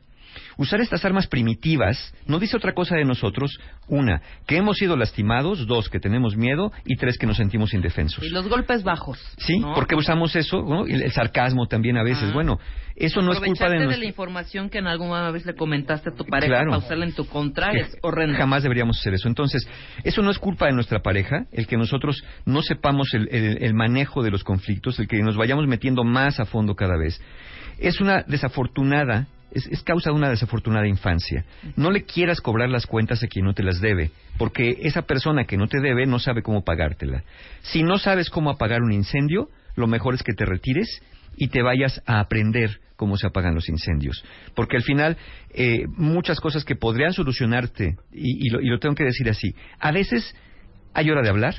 Usar 0.57 0.81
estas 0.81 1.05
armas 1.05 1.27
primitivas 1.27 2.15
no 2.27 2.39
dice 2.39 2.57
otra 2.57 2.73
cosa 2.75 2.97
de 2.97 3.05
nosotros. 3.05 3.59
Una, 3.89 4.21
que 4.47 4.57
hemos 4.57 4.77
sido 4.77 4.97
lastimados. 4.97 5.67
Dos, 5.67 5.89
que 5.89 6.01
tenemos 6.01 6.37
miedo. 6.37 6.73
Y 6.85 6.97
tres, 6.97 7.17
que 7.19 7.27
nos 7.27 7.37
sentimos 7.37 7.73
indefensos. 7.75 8.23
Y 8.25 8.31
los 8.31 8.49
golpes 8.49 8.83
bajos. 8.83 9.19
Sí, 9.39 9.59
¿no? 9.59 9.75
¿por 9.75 9.87
qué 9.87 9.95
usamos 9.95 10.35
eso? 10.37 10.61
¿no? 10.63 10.87
El, 10.87 11.03
el 11.03 11.13
sarcasmo 11.13 11.67
también 11.67 11.97
a 11.97 12.03
veces. 12.03 12.25
Ah. 12.31 12.35
Bueno, 12.35 12.59
eso 12.97 13.23
no 13.23 13.33
es 13.33 13.39
culpa 13.41 13.67
de 13.67 13.71
de 13.73 13.77
nosotros. 13.79 13.99
la 14.01 14.07
información 14.07 14.69
que 14.71 14.79
en 14.79 14.87
alguna 14.89 15.31
vez 15.31 15.47
le 15.47 15.55
comentaste 15.55 16.11
a 16.11 16.15
tu 16.15 16.25
pareja 16.25 16.49
Claro. 16.55 16.71
para 16.71 16.85
usarla 16.85 17.05
en 17.07 17.13
tu 17.15 17.27
contra 17.27 17.71
es 17.73 17.97
horrendo. 18.03 18.37
Jamás 18.37 18.63
deberíamos 18.65 18.99
hacer 18.99 19.15
eso. 19.15 19.29
Entonces, 19.29 19.67
eso 20.05 20.21
no 20.23 20.31
es 20.31 20.39
culpa 20.39 20.67
de 20.67 20.73
nuestra 20.73 21.01
pareja, 21.01 21.47
el 21.53 21.67
que 21.67 21.77
nosotros 21.77 22.23
no 22.45 22.61
sepamos 22.63 23.15
el, 23.15 23.29
el- 23.31 23.63
el 23.63 23.75
manejo 23.75 24.23
de 24.23 24.31
los 24.33 24.43
conflictos, 24.45 24.99
el 24.99 25.07
que 25.07 25.19
nos 25.23 25.37
vayamos 25.37 25.67
metiendo 25.69 26.03
más 26.05 26.41
a 26.41 26.45
fondo 26.45 26.75
cada 26.75 26.97
vez. 26.99 27.21
Es 27.79 28.01
una 28.01 28.25
desafortunada, 28.27 29.29
es, 29.51 29.67
es 29.67 29.83
causa 29.83 30.11
de 30.11 30.17
una 30.17 30.31
desafortunada 30.31 30.87
infancia. 30.87 31.45
No 31.77 31.91
le 31.91 32.05
quieras 32.05 32.41
cobrar 32.41 32.69
las 32.69 32.87
cuentas 32.87 33.23
a 33.23 33.27
quien 33.27 33.45
no 33.45 33.55
te 33.55 33.63
las 33.63 33.81
debe, 33.81 34.11
porque 34.37 34.79
esa 34.83 35.03
persona 35.03 35.45
que 35.45 35.57
no 35.57 35.69
te 35.69 35.81
debe 35.81 36.07
no 36.07 36.19
sabe 36.19 36.43
cómo 36.43 36.65
pagártela. 36.65 37.25
Si 37.63 37.83
no 37.83 37.99
sabes 37.99 38.31
cómo 38.31 38.51
apagar 38.51 38.83
un 38.83 38.93
incendio, 38.93 39.49
lo 39.77 39.87
mejor 39.87 40.15
es 40.15 40.23
que 40.23 40.35
te 40.35 40.45
retires 40.45 41.03
y 41.37 41.49
te 41.49 41.63
vayas 41.63 42.03
a 42.07 42.21
aprender 42.21 42.81
cómo 42.97 43.17
se 43.17 43.27
apagan 43.29 43.55
los 43.55 43.69
incendios. 43.69 44.25
Porque 44.55 44.77
al 44.77 44.83
final, 44.83 45.17
eh, 45.55 45.85
muchas 45.97 46.41
cosas 46.41 46.65
que 46.65 46.75
podrían 46.75 47.13
solucionarte, 47.13 47.97
y, 48.13 48.47
y 48.47 48.51
lo, 48.51 48.61
y 48.61 48.69
lo 48.69 48.81
tengo 48.81 48.97
que 48.97 49.05
decir 49.05 49.29
así, 49.31 49.55
a 49.79 49.93
veces 49.93 50.35
hay 50.95 51.11
hora 51.11 51.23
de 51.23 51.29
hablar, 51.29 51.55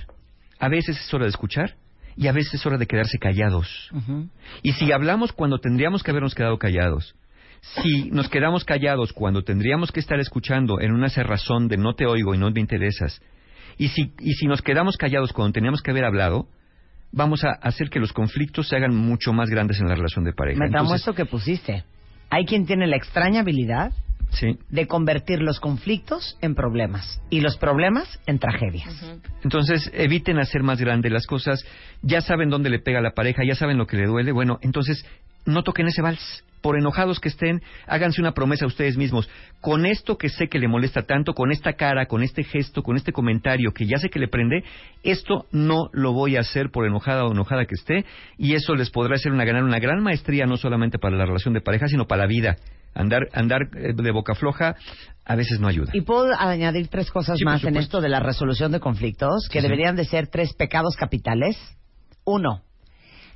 a 0.59 0.67
veces 0.67 0.99
es 0.99 1.13
hora 1.13 1.23
de 1.23 1.29
escuchar, 1.29 1.75
y 2.19 2.27
a 2.27 2.33
veces 2.33 2.55
es 2.55 2.65
hora 2.65 2.77
de 2.77 2.85
quedarse 2.85 3.17
callados. 3.17 3.89
Y 4.61 4.73
si 4.73 4.91
hablamos 4.91 5.31
cuando 5.31 5.59
tendríamos 5.59 6.03
que 6.03 6.11
habernos 6.11 6.35
quedado 6.35 6.57
callados, 6.57 7.15
si 7.61 8.09
nos 8.11 8.29
quedamos 8.29 8.63
callados 8.63 9.13
cuando 9.13 9.43
tendríamos 9.43 9.91
que 9.91 9.99
estar 9.99 10.19
escuchando 10.19 10.79
en 10.79 10.91
una 10.91 11.09
cerrazón 11.09 11.67
de 11.67 11.77
no 11.77 11.93
te 11.93 12.05
oigo 12.05 12.33
y 12.33 12.37
no 12.37 12.49
me 12.51 12.59
interesas, 12.59 13.21
y 13.77 13.89
si, 13.89 14.13
y 14.19 14.33
si 14.33 14.47
nos 14.47 14.61
quedamos 14.61 14.97
callados 14.97 15.33
cuando 15.33 15.53
teníamos 15.53 15.81
que 15.81 15.91
haber 15.91 16.05
hablado, 16.05 16.47
vamos 17.11 17.43
a 17.43 17.51
hacer 17.51 17.89
que 17.89 17.99
los 17.99 18.13
conflictos 18.13 18.67
se 18.67 18.75
hagan 18.75 18.95
mucho 18.95 19.33
más 19.33 19.49
grandes 19.49 19.79
en 19.79 19.87
la 19.87 19.95
relación 19.95 20.25
de 20.25 20.33
pareja. 20.33 20.59
Me 20.59 20.67
Entonces, 20.67 20.99
esto 20.99 21.13
que 21.13 21.25
pusiste. 21.25 21.83
Hay 22.29 22.45
quien 22.45 22.65
tiene 22.65 22.87
la 22.87 22.97
extraña 22.97 23.41
habilidad 23.41 23.91
sí. 24.31 24.57
de 24.69 24.87
convertir 24.87 25.41
los 25.41 25.59
conflictos 25.59 26.37
en 26.41 26.55
problemas 26.55 27.21
y 27.29 27.41
los 27.41 27.57
problemas 27.57 28.19
en 28.25 28.39
tragedias. 28.39 28.93
Entonces, 29.43 29.89
eviten 29.93 30.39
hacer 30.39 30.63
más 30.63 30.79
grandes 30.79 31.11
las 31.11 31.27
cosas. 31.27 31.65
Ya 32.01 32.21
saben 32.21 32.49
dónde 32.49 32.69
le 32.69 32.79
pega 32.79 32.99
a 32.99 33.03
la 33.03 33.11
pareja, 33.11 33.43
ya 33.45 33.55
saben 33.55 33.77
lo 33.77 33.87
que 33.87 33.97
le 33.97 34.07
duele. 34.07 34.31
Bueno, 34.31 34.59
entonces, 34.61 35.05
no 35.45 35.63
toquen 35.63 35.87
ese 35.87 36.01
vals. 36.01 36.43
Por 36.61 36.77
enojados 36.77 37.21
que 37.21 37.29
estén, 37.29 37.61
háganse 37.87 38.19
una 38.19 38.33
promesa 38.33 38.65
a 38.65 38.67
ustedes 38.67 38.97
mismos. 38.97 39.29
Con 39.61 39.85
esto 39.85 40.17
que 40.17 40.27
sé 40.27 40.49
que 40.49 40.59
le 40.59 40.67
molesta 40.67 41.03
tanto, 41.03 41.33
con 41.33 41.53
esta 41.53 41.73
cara, 41.73 42.07
con 42.07 42.21
este 42.21 42.43
gesto, 42.43 42.83
con 42.83 42.97
este 42.97 43.13
comentario 43.13 43.71
que 43.71 43.85
ya 43.85 43.97
sé 43.97 44.09
que 44.09 44.19
le 44.19 44.27
prende, 44.27 44.65
esto 45.03 45.45
no 45.53 45.89
lo 45.93 46.11
voy 46.11 46.35
a 46.35 46.41
hacer 46.41 46.69
por 46.69 46.85
enojada 46.85 47.23
o 47.23 47.31
enojada 47.31 47.63
que 47.63 47.75
esté. 47.75 48.05
Y 48.37 48.55
eso 48.55 48.75
les 48.75 48.89
podrá 48.89 49.15
hacer 49.15 49.31
una, 49.31 49.45
ganar 49.45 49.63
una 49.63 49.79
gran 49.79 50.03
maestría, 50.03 50.45
no 50.47 50.57
solamente 50.57 50.99
para 50.99 51.15
la 51.15 51.25
relación 51.25 51.53
de 51.53 51.61
pareja, 51.61 51.87
sino 51.87 52.07
para 52.07 52.23
la 52.23 52.27
vida. 52.27 52.57
Andar, 52.93 53.27
andar 53.33 53.61
eh, 53.75 53.93
de 53.93 54.11
boca 54.11 54.35
floja 54.35 54.75
a 55.25 55.35
veces 55.35 55.59
no 55.59 55.67
ayuda. 55.67 55.91
Y 55.93 56.01
puedo 56.01 56.33
añadir 56.37 56.87
tres 56.87 57.11
cosas 57.11 57.37
Sí, 57.37 57.45
más 57.45 57.63
en 57.63 57.77
esto 57.77 58.01
de 58.01 58.09
la 58.09 58.19
resolución 58.19 58.71
de 58.71 58.79
conflictos, 58.79 59.47
que 59.51 59.59
Sí, 59.59 59.65
sí. 59.65 59.69
deberían 59.71 59.95
de 59.95 60.05
ser 60.05 60.27
tres 60.27 60.53
pecados 60.53 60.95
capitales. 60.95 61.55
Uno, 62.25 62.61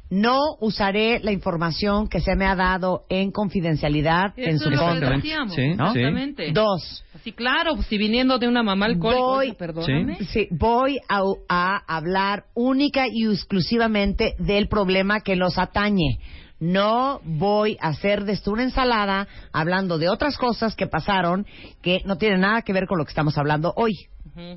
no 0.10 0.38
usaré 0.60 1.20
la 1.24 1.32
información 1.32 2.08
que 2.08 2.20
se 2.20 2.36
me 2.36 2.46
ha 2.46 2.56
dado 2.56 3.06
en 3.10 3.32
confidencialidad 3.32 4.34
en 4.38 4.60
su 4.60 4.66
contra. 4.70 5.16
Exactamente. 5.16 5.16
decíamos. 5.28 5.54
Sí, 5.56 5.68
¿no? 5.76 5.94
sí. 5.94 6.00
Exactamente. 6.00 6.52
Dos, 6.52 7.06
Sí, 7.24 7.32
claro, 7.32 7.76
pues, 7.76 7.88
si 7.88 7.98
viniendo 7.98 8.38
de 8.38 8.48
una 8.50 8.64
mamá 8.64 8.86
alcohólica, 8.88 9.22
Voy- 9.24 9.46
oiga, 9.48 9.58
perdóname. 9.58 10.18
sí, 10.26 10.48
voy 10.52 10.98
a, 11.08 11.22
a 11.48 11.78
hablar 11.96 12.46
única 12.54 13.06
y 13.10 13.26
exclusivamente 13.26 14.34
del 14.40 14.68
problema 14.68 15.22
que 15.22 15.36
los 15.38 15.58
atañe. 15.58 16.20
No 16.64 17.20
voy 17.26 17.78
a 17.82 17.90
hacer 17.90 18.24
de 18.24 18.32
esto 18.32 18.50
una 18.50 18.64
ensalada 18.64 19.28
hablando 19.52 19.98
de 19.98 20.08
otras 20.08 20.38
cosas 20.38 20.78
que 20.78 20.88
pasaron 20.88 21.46
que 21.82 22.02
no 22.06 22.16
tienen 22.16 22.40
nada 22.40 22.62
que 22.62 22.72
ver 22.72 22.88
con 22.88 22.98
lo 22.98 23.04
que 23.04 23.10
estamos 23.10 23.38
hablando 23.38 23.74
hoy. 23.76 24.08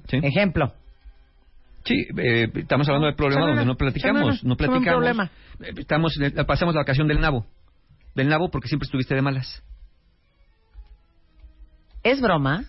Sí. 0.07 0.21
Ejemplo. 0.23 0.73
Sí, 1.85 2.07
eh, 2.17 2.49
estamos 2.55 2.87
hablando 2.87 3.07
del 3.07 3.17
problema 3.17 3.41
Semana, 3.41 3.57
donde 3.57 3.67
no 3.67 3.77
platicamos, 3.77 4.45
no 4.45 4.55
semana, 4.55 4.57
platicamos. 4.57 4.87
problema. 4.87 5.31
Eh, 5.59 5.73
Estamos, 5.79 6.17
eh, 6.21 6.31
pasamos 6.47 6.77
la 6.77 6.83
ocasión 6.83 7.09
del 7.09 7.21
nabo, 7.21 7.45
del 8.15 8.29
nabo 8.29 8.51
porque 8.53 8.69
siempre 8.69 8.87
estuviste 8.87 9.17
de 9.17 9.23
malas. 9.23 9.65
¿Es 12.05 12.21
broma? 12.21 12.67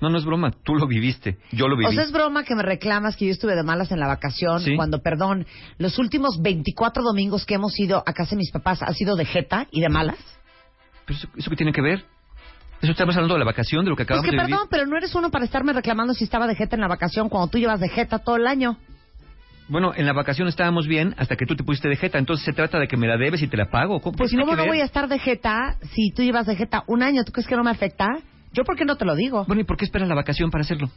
No, 0.00 0.08
no 0.08 0.16
es 0.18 0.24
broma, 0.24 0.50
tú 0.64 0.74
lo 0.76 0.86
viviste, 0.86 1.38
yo 1.52 1.68
lo 1.68 1.76
viví. 1.76 1.88
O 1.88 1.92
sea, 1.92 2.04
es 2.04 2.12
broma 2.12 2.42
que 2.44 2.54
me 2.54 2.62
reclamas 2.62 3.16
que 3.16 3.26
yo 3.26 3.32
estuve 3.32 3.54
de 3.54 3.62
malas 3.62 3.92
en 3.92 4.00
la 4.00 4.06
vacación 4.06 4.60
Sí. 4.60 4.74
cuando, 4.76 5.02
perdón, 5.02 5.46
los 5.78 5.98
últimos 5.98 6.40
24 6.40 7.02
domingos 7.02 7.44
que 7.44 7.54
hemos 7.54 7.78
ido 7.78 8.02
a 8.06 8.12
casa 8.14 8.30
de 8.30 8.36
mis 8.38 8.50
papás 8.50 8.82
ha 8.82 8.92
sido 8.94 9.14
de 9.16 9.26
jeta 9.26 9.66
y 9.70 9.80
de 9.80 9.88
malas. 9.90 10.16
Pero 11.06 11.18
eso, 11.18 11.28
¿eso 11.36 11.50
qué 11.50 11.56
tiene 11.56 11.72
que 11.72 11.82
ver? 11.82 12.04
Eso 12.80 12.92
estamos 12.92 13.14
hablando 13.14 13.34
de 13.34 13.40
la 13.40 13.44
vacación, 13.44 13.84
de 13.84 13.90
lo 13.90 13.96
que 13.96 14.04
acabamos 14.04 14.24
que 14.24 14.30
de 14.30 14.38
vivir. 14.38 14.50
perdón, 14.54 14.68
pero 14.70 14.86
no 14.86 14.96
eres 14.96 15.14
uno 15.14 15.30
para 15.30 15.44
estarme 15.44 15.74
reclamando 15.74 16.14
si 16.14 16.24
estaba 16.24 16.46
de 16.46 16.54
jeta 16.54 16.76
en 16.76 16.80
la 16.80 16.88
vacación 16.88 17.28
cuando 17.28 17.48
tú 17.48 17.58
llevas 17.58 17.78
de 17.80 17.90
jeta 17.90 18.20
todo 18.20 18.36
el 18.36 18.46
año. 18.46 18.78
Bueno, 19.68 19.92
en 19.94 20.04
la 20.06 20.12
vacación 20.14 20.48
estábamos 20.48 20.88
bien 20.88 21.14
hasta 21.18 21.36
que 21.36 21.46
tú 21.46 21.54
te 21.54 21.62
pusiste 21.62 21.88
de 21.88 21.96
jeta, 21.96 22.18
entonces 22.18 22.44
se 22.44 22.52
trata 22.52 22.78
de 22.78 22.88
que 22.88 22.96
me 22.96 23.06
la 23.06 23.16
debes 23.18 23.40
y 23.42 23.46
te 23.48 23.56
la 23.56 23.70
pago. 23.70 24.00
¿Cómo, 24.00 24.16
Pues 24.16 24.32
¿cómo 24.32 24.46
no 24.52 24.56
ver? 24.62 24.66
voy 24.68 24.80
a 24.80 24.84
estar 24.84 25.08
de 25.08 25.18
jeta 25.18 25.76
si 25.94 26.10
tú 26.10 26.22
llevas 26.22 26.46
de 26.46 26.56
jeta 26.56 26.82
un 26.88 27.02
año? 27.02 27.22
¿Tú 27.22 27.30
crees 27.32 27.46
que 27.46 27.54
no 27.54 27.62
me 27.62 27.70
afecta? 27.70 28.06
Yo, 28.52 28.64
¿por 28.64 28.76
qué 28.76 28.84
no 28.84 28.96
te 28.96 29.04
lo 29.04 29.14
digo? 29.14 29.44
Bueno, 29.46 29.60
¿y 29.62 29.64
por 29.64 29.76
qué 29.76 29.84
esperas 29.84 30.08
la 30.08 30.14
vacación 30.14 30.50
para 30.50 30.62
hacerlo? 30.62 30.90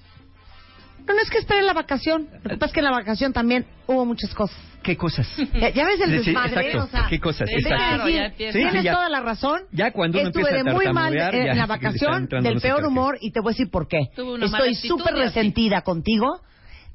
No, 1.05 1.13
no 1.13 1.19
es 1.21 1.29
que 1.29 1.39
espere 1.39 1.61
la 1.63 1.73
vacación. 1.73 2.29
Lo 2.43 2.49
que 2.51 2.57
pasa 2.57 2.67
es 2.67 2.71
que 2.73 2.79
en 2.79 2.85
la 2.85 2.91
vacación 2.91 3.33
también 3.33 3.65
hubo 3.87 4.05
muchas 4.05 4.33
cosas. 4.33 4.57
¿Qué 4.81 4.95
cosas? 4.95 5.27
Ya, 5.53 5.69
ya 5.69 5.85
ves 5.85 5.99
el 6.01 6.23
Sí, 6.23 6.31
desmadre, 6.31 6.67
exacto. 6.67 6.83
o 6.83 6.87
sea, 6.87 7.07
¿Qué 7.09 7.19
cosas? 7.19 7.49
Exacto. 7.51 8.05
decir. 8.05 8.31
Sí, 8.37 8.51
Tienes 8.53 8.73
sí, 8.73 8.83
ya. 8.83 8.93
toda 8.93 9.09
la 9.09 9.19
razón. 9.21 9.61
Ya 9.71 9.91
cuando 9.91 10.19
uno 10.19 10.29
Estuve 10.29 10.51
de 10.53 10.63
muy 10.63 10.87
mal 10.93 11.13
en 11.13 11.45
ya 11.47 11.53
la 11.55 11.65
vacación, 11.65 12.27
del 12.27 12.61
peor 12.61 12.85
humor, 12.85 13.17
y 13.21 13.31
te 13.31 13.41
voy 13.41 13.51
a 13.51 13.53
decir 13.53 13.69
por 13.69 13.87
qué. 13.87 13.99
Tuve 14.15 14.33
una 14.35 14.47
mala 14.47 14.57
Estoy 14.65 14.75
actitud 14.75 14.97
súper 14.97 15.15
resentida 15.15 15.81
contigo 15.81 16.39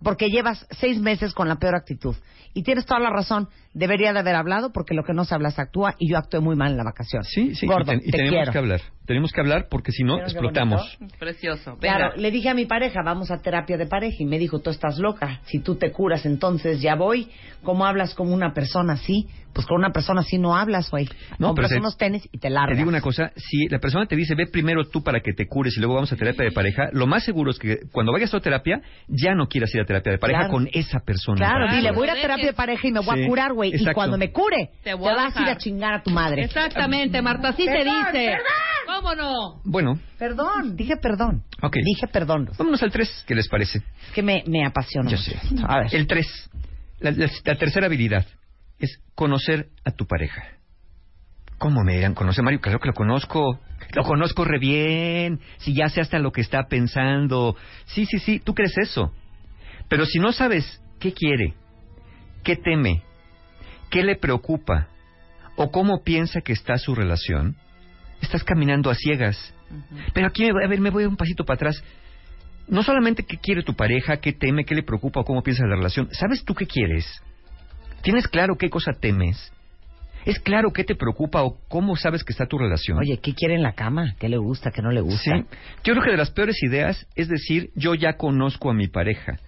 porque 0.03 0.31
llevas 0.31 0.67
seis 0.71 0.99
meses 1.01 1.35
con 1.35 1.49
la 1.49 1.57
peor 1.57 1.75
actitud. 1.75 2.15
Y 2.55 2.63
tienes 2.63 2.87
toda 2.87 3.01
la 3.01 3.11
razón. 3.11 3.49
Debería 3.75 4.13
de 4.13 4.19
haber 4.21 4.35
hablado 4.35 4.73
porque 4.73 4.95
lo 4.95 5.05
que 5.05 5.13
no 5.13 5.25
se 5.25 5.35
habla 5.35 5.51
se 5.51 5.61
actúa 5.63 5.95
y 5.99 6.11
yo 6.11 6.19
actué 6.19 6.41
muy 6.41 6.57
mal 6.57 6.73
en 6.73 6.79
la 6.79 6.85
vacación. 6.85 7.23
Sí, 7.23 7.55
sí, 7.55 7.67
Gordo, 7.67 7.93
y, 7.93 7.99
te- 8.01 8.09
y 8.09 8.11
te 8.11 8.17
tenemos 8.19 8.37
quiero. 8.37 8.53
que 8.53 8.59
hablar. 8.59 8.81
Tenemos 9.07 9.33
que 9.33 9.41
hablar 9.41 9.67
porque 9.71 9.93
si 9.93 10.03
no 10.05 10.19
explotamos. 10.19 10.99
Precioso. 11.19 11.77
Venga. 11.81 11.97
Claro, 11.97 12.17
le 12.17 12.31
dije 12.31 12.49
a 12.51 12.55
mi 12.55 12.67
pareja, 12.67 13.01
vamos 13.05 13.31
a 13.31 13.41
terapia 13.41 13.77
de 13.77 13.87
pareja, 13.87 14.17
y 14.21 14.27
me 14.27 14.39
dijo, 14.39 14.59
tú 14.61 14.71
estás 14.71 14.99
loca, 14.99 15.41
si 15.45 15.61
tú 15.61 15.77
te 15.77 15.93
curas, 15.93 16.27
entonces 16.27 16.81
ya 16.83 16.95
voy. 16.95 17.29
¿Cómo 17.63 17.87
hablas 17.87 18.15
como 18.15 18.35
una 18.35 18.53
persona 18.53 18.95
así? 18.95 19.27
Pues 19.55 19.67
con 19.67 19.79
una 19.79 19.91
persona 19.93 20.21
así 20.21 20.39
no 20.39 20.55
hablas, 20.57 20.91
güey. 20.91 21.09
No, 21.39 21.49
Compras 21.49 21.69
pero 21.71 21.81
te- 21.81 21.81
unos 21.81 21.97
tenis 21.97 22.29
y 22.31 22.39
te 22.39 22.51
largas. 22.51 22.73
Te 22.73 22.77
digo 22.79 22.89
una 22.91 23.01
cosa, 23.01 23.33
si 23.37 23.67
la 23.69 23.79
persona 23.79 24.07
te 24.07 24.15
dice, 24.15 24.35
ve 24.35 24.47
primero 24.47 24.85
tú 24.89 25.03
para 25.03 25.21
que 25.21 25.33
te 25.33 25.47
cures 25.47 25.77
y 25.77 25.81
luego 25.81 25.95
vamos 25.95 26.13
a 26.13 26.17
terapia 26.17 26.45
de 26.45 26.53
pareja, 26.53 26.89
lo 26.93 27.07
más 27.07 27.25
seguro 27.25 27.51
es 27.51 27.59
que 27.59 27.79
cuando 27.93 28.13
vayas 28.13 28.33
a 28.35 28.41
terapia, 28.41 28.81
ya 29.09 29.35
no 29.35 29.49
quieras 29.49 29.75
ir 29.75 29.81
a 29.81 29.85
terapia 29.85 30.13
de 30.13 30.19
pareja 30.19 30.41
Claro. 30.41 30.53
con 30.53 30.69
esa 30.73 31.01
persona. 31.01 31.37
Claro, 31.39 31.73
dile, 31.75 31.93
voy 31.93 32.09
a 32.09 32.13
ir 32.13 32.31
a 32.31 32.37
dejes. 32.37 32.38
Terapia 32.39 32.47
de 32.47 32.53
pareja 32.57 32.89
y 32.89 32.93
me 32.93 33.01
voy 33.01 33.17
Sí, 33.19 33.25
a 33.25 33.27
curar, 33.29 33.53
güey. 33.53 33.73
Y 33.75 33.85
cuando 33.93 34.17
me 34.19 34.31
cure, 34.33 34.71
Te 34.83 34.91
te, 34.91 34.95
voy 34.95 35.09
a 35.11 35.15
vas 35.15 35.37
a 35.37 35.43
ir 35.43 35.49
a 35.49 35.57
chingar 35.59 35.95
a 35.95 36.03
tu 36.03 36.11
madre. 36.11 36.45
Exactamente, 36.45 37.21
Marta, 37.23 37.49
así 37.49 37.65
se 37.65 37.71
dice. 37.85 38.13
perdón. 38.13 38.39
¿Cómo 38.87 39.15
no? 39.15 39.61
Bueno, 39.65 40.01
Perdón, 40.19 40.75
dije 40.77 40.97
perdón. 40.97 41.43
Ok. 41.63 41.77
Dije 41.85 42.07
perdón. 42.09 42.51
vámonos 42.59 42.83
al 42.83 42.91
3, 42.91 43.25
¿qué 43.27 43.35
les 43.35 43.47
parece? 43.49 43.79
Es 43.79 44.13
que 44.15 44.23
me, 44.23 44.43
me 44.47 44.65
apasiona. 44.65 45.11
Yo 45.11 45.17
mucho. 45.19 45.31
sé. 45.31 45.39
A 45.67 45.79
ver. 45.81 45.95
El 45.95 46.07
3, 46.07 46.51
la, 47.01 47.11
la- 47.13 47.31
la 47.45 47.55
tercera 47.57 47.87
habilidad 47.87 48.27
es 48.79 48.99
conocer 49.15 49.69
a 49.85 49.91
tu 49.91 50.07
pareja. 50.07 50.43
¿Cómo 51.59 51.83
me 51.83 51.95
dirán 51.97 52.15
conocer, 52.15 52.45
Mario? 52.45 52.61
Claro 52.61 52.79
que 52.79 52.87
lo 52.89 52.95
conozco. 52.95 53.59
Lo 53.95 54.05
conozco 54.05 54.45
re 54.45 54.59
bien. 54.61 55.41
Si 55.59 55.75
ya 55.75 55.89
sé 55.89 56.01
hasta 56.01 56.19
lo 56.21 56.31
que 56.31 56.41
está 56.41 56.69
pensando. 56.69 57.57
Sí, 57.87 58.07
sí, 58.07 58.19
sí, 58.21 58.39
tú 58.39 58.55
crees 58.55 58.77
eso. 58.79 59.13
Pero 59.89 60.07
si 60.07 60.19
no 60.21 60.31
sabes 60.33 60.81
qué 61.01 61.13
quiere, 61.13 61.55
qué 62.43 62.57
teme, 62.57 63.03
qué 63.91 64.03
le 64.03 64.17
preocupa 64.17 64.89
o 65.57 65.71
cómo 65.71 66.03
piensa 66.03 66.41
que 66.41 66.53
está 66.53 66.79
su 66.79 66.95
relación, 66.95 67.57
estás 68.21 68.45
caminando 68.45 68.91
a 68.91 68.95
ciegas. 68.95 69.55
Pero 70.15 70.27
aquí, 70.27 70.49
a 70.49 70.69
ver, 70.69 70.81
me 70.81 70.91
voy 70.91 71.05
un 71.05 71.17
pasito 71.17 71.45
para 71.45 71.57
atrás. 71.57 71.83
No 72.69 72.83
solamente 72.83 73.25
qué 73.25 73.39
quiere 73.39 73.63
tu 73.63 73.75
pareja, 73.75 74.19
qué 74.19 74.33
teme, 74.33 74.65
qué 74.65 74.75
le 74.75 74.83
preocupa 74.83 75.21
o 75.21 75.25
cómo 75.25 75.43
piensa 75.43 75.67
la 75.67 75.77
relación. 75.77 76.09
¿Sabes 76.13 76.45
tú 76.45 76.55
qué 76.55 76.67
quieres? 76.67 77.07
¿Tienes 78.03 78.29
claro 78.29 78.57
qué 78.57 78.69
cosa 78.71 78.93
temes? 78.93 79.53
¿Es 80.25 80.39
claro 80.41 80.73
qué 80.73 80.85
te 80.85 80.95
preocupa 80.95 81.43
o 81.43 81.59
cómo 81.69 81.97
sabes 81.97 82.23
que 82.23 82.33
está 82.33 82.47
tu 82.47 82.59
relación? 82.59 82.99
Oye, 82.99 83.19
¿qué 83.23 83.35
quiere 83.35 83.55
en 83.55 83.63
la 83.63 83.73
cama? 83.73 84.15
¿Qué 84.19 84.29
le 84.29 84.37
gusta? 84.37 84.71
¿Qué 84.71 84.83
no 84.83 84.91
le 84.91 85.01
gusta? 85.01 85.39
Sí. 85.39 85.45
Yo 85.85 85.95
creo 85.95 86.05
que 86.05 86.11
de 86.11 86.17
las 86.17 86.31
peores 86.31 86.63
ideas 86.63 87.07
es 87.15 87.29
decir, 87.29 87.71
yo 87.75 87.95
ya 87.95 88.15
conozco 88.15 88.71
a 88.71 88.75
mi 88.75 88.89
pareja. 88.89 89.39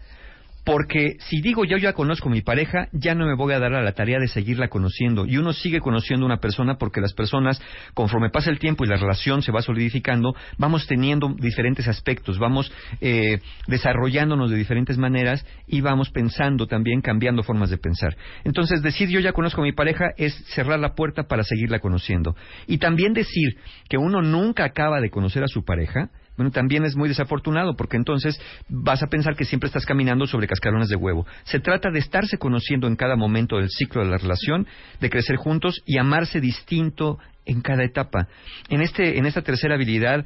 Porque 0.64 1.16
si 1.20 1.40
digo 1.40 1.64
yo 1.64 1.77
ya 1.79 1.92
conozco 1.92 2.29
a 2.29 2.33
mi 2.33 2.42
pareja, 2.42 2.88
ya 2.92 3.14
no 3.14 3.27
me 3.27 3.35
voy 3.35 3.55
a 3.55 3.59
dar 3.59 3.75
a 3.75 3.83
la 3.83 3.92
tarea 3.92 4.18
de 4.18 4.29
seguirla 4.29 4.68
conociendo. 4.68 5.27
Y 5.27 5.38
uno 5.38 5.53
sigue 5.53 5.81
conociendo 5.81 6.25
a 6.25 6.27
una 6.27 6.37
persona 6.38 6.77
porque 6.77 7.01
las 7.01 7.14
personas, 7.14 7.61
conforme 7.94 8.31
pasa 8.31 8.51
el 8.51 8.59
tiempo 8.59 8.85
y 8.85 8.88
la 8.88 8.96
relación 8.96 9.42
se 9.42 9.53
va 9.53 9.62
solidificando, 9.62 10.35
vamos 10.59 10.87
teniendo 10.87 11.35
diferentes 11.38 11.88
aspectos, 11.88 12.38
vamos 12.38 12.73
eh, 13.01 13.38
desarrollándonos 13.66 14.51
de 14.51 14.57
diferentes 14.57 14.99
maneras 14.99 15.44
y 15.66 15.81
vamos 15.81 16.11
pensando 16.11 16.66
también, 16.66 17.01
cambiando 17.01 17.42
formas 17.42 17.70
de 17.70 17.79
pensar. 17.79 18.16
Entonces, 18.44 18.83
decir 18.83 19.09
yo 19.09 19.20
ya 19.20 19.33
conozco 19.33 19.62
a 19.62 19.64
mi 19.64 19.73
pareja 19.73 20.11
es 20.16 20.35
cerrar 20.55 20.79
la 20.79 20.94
puerta 20.94 21.25
para 21.25 21.42
seguirla 21.42 21.79
conociendo. 21.79 22.37
Y 22.66 22.79
también 22.79 23.14
decir 23.14 23.57
que 23.88 23.96
uno 23.96 24.23
nunca 24.23 24.64
acaba 24.64 25.01
de 25.01 25.11
conocer 25.11 25.42
a 25.42 25.49
su 25.49 25.64
pareja, 25.64 26.11
también 26.50 26.85
es 26.85 26.96
muy 26.96 27.09
desafortunado 27.09 27.76
porque 27.76 27.96
entonces 27.96 28.40
vas 28.68 29.03
a 29.03 29.09
pensar 29.09 29.37
que 29.37 29.44
siempre 29.44 29.66
estás 29.66 29.85
caminando 29.85 30.26
sobre 30.26 30.46
cascarones 30.46 30.88
de 30.88 30.96
huevo. 30.96 31.26
Se 31.44 31.61
trata 31.61 31.90
de 31.90 31.98
estarse 31.98 32.38
conociendo 32.38 32.87
en 32.87 32.96
cada 32.96 33.16
momento 33.16 33.57
del 33.57 33.68
ciclo 33.68 34.03
de 34.03 34.11
la 34.11 34.18
relación, 34.18 34.66
de 35.00 35.11
crecer 35.11 35.37
juntos 35.37 35.83
y 35.85 35.98
amarse 35.98 36.40
distinto 36.40 37.18
en 37.44 37.61
cada 37.61 37.85
etapa. 37.85 38.29
En, 38.68 38.81
este, 38.81 39.18
en 39.18 39.26
esta 39.26 39.42
tercera 39.42 39.74
habilidad 39.74 40.24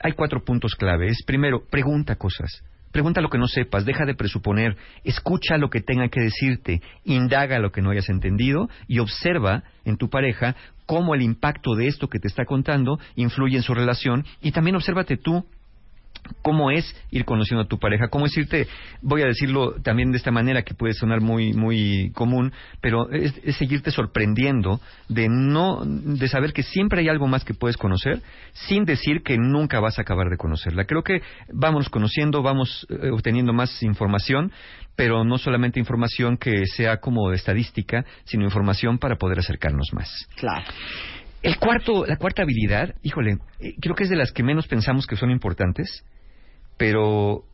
hay 0.00 0.12
cuatro 0.12 0.44
puntos 0.44 0.74
claves. 0.74 1.22
Primero, 1.26 1.62
pregunta 1.70 2.16
cosas. 2.16 2.62
Pregunta 2.94 3.20
lo 3.20 3.28
que 3.28 3.38
no 3.38 3.48
sepas, 3.48 3.84
deja 3.84 4.04
de 4.04 4.14
presuponer, 4.14 4.76
escucha 5.02 5.58
lo 5.58 5.68
que 5.68 5.80
tenga 5.80 6.08
que 6.10 6.20
decirte, 6.20 6.80
indaga 7.02 7.58
lo 7.58 7.72
que 7.72 7.82
no 7.82 7.90
hayas 7.90 8.08
entendido 8.08 8.68
y 8.86 9.00
observa 9.00 9.64
en 9.84 9.96
tu 9.96 10.08
pareja 10.08 10.54
cómo 10.86 11.14
el 11.14 11.22
impacto 11.22 11.74
de 11.74 11.86
esto 11.88 12.08
que 12.08 12.18
te 12.18 12.28
está 12.28 12.44
contando 12.44 12.98
influye 13.16 13.56
en 13.56 13.62
su 13.62 13.74
relación 13.74 14.24
y 14.40 14.52
también 14.52 14.76
obsérvate 14.76 15.16
tú 15.16 15.44
cómo 16.42 16.70
es 16.70 16.94
ir 17.10 17.24
conociendo 17.24 17.64
a 17.64 17.68
tu 17.68 17.78
pareja, 17.78 18.08
cómo 18.08 18.26
es 18.26 18.36
irte, 18.36 18.66
voy 19.02 19.22
a 19.22 19.26
decirlo 19.26 19.74
también 19.82 20.10
de 20.10 20.18
esta 20.18 20.30
manera 20.30 20.62
que 20.62 20.74
puede 20.74 20.94
sonar 20.94 21.20
muy 21.20 21.52
muy 21.52 22.10
común, 22.14 22.52
pero 22.80 23.10
es, 23.10 23.34
seguirte 23.56 23.90
sorprendiendo 23.90 24.80
de 25.08 25.28
no 25.28 25.82
de 25.84 26.28
saber 26.28 26.52
que 26.52 26.62
siempre 26.62 27.00
hay 27.00 27.08
algo 27.08 27.26
más 27.26 27.44
que 27.44 27.54
puedes 27.54 27.76
conocer 27.76 28.20
sin 28.52 28.84
decir 28.84 29.22
que 29.22 29.36
nunca 29.38 29.80
vas 29.80 29.98
a 29.98 30.02
acabar 30.02 30.28
de 30.30 30.36
conocerla. 30.36 30.84
Creo 30.84 31.02
que 31.02 31.22
vamos 31.52 31.88
conociendo, 31.88 32.42
vamos 32.42 32.86
eh, 32.90 33.10
obteniendo 33.10 33.52
más 33.52 33.82
información, 33.82 34.52
pero 34.96 35.24
no 35.24 35.38
solamente 35.38 35.80
información 35.80 36.36
que 36.36 36.66
sea 36.66 36.98
como 36.98 37.32
estadística, 37.32 38.04
sino 38.24 38.44
información 38.44 38.98
para 38.98 39.16
poder 39.16 39.38
acercarnos 39.38 39.88
más. 39.92 40.28
Claro. 40.36 40.64
El 41.44 41.58
cuarto, 41.58 42.06
la 42.06 42.16
cuarta 42.16 42.42
habilidad, 42.42 42.94
híjole, 43.02 43.36
eh, 43.60 43.74
creo 43.78 43.94
que 43.94 44.04
es 44.04 44.08
de 44.08 44.16
las 44.16 44.32
que 44.32 44.42
menos 44.42 44.66
pensamos 44.66 45.06
que 45.06 45.14
son 45.14 45.30
importantes, 45.30 46.02
pero 46.78 47.44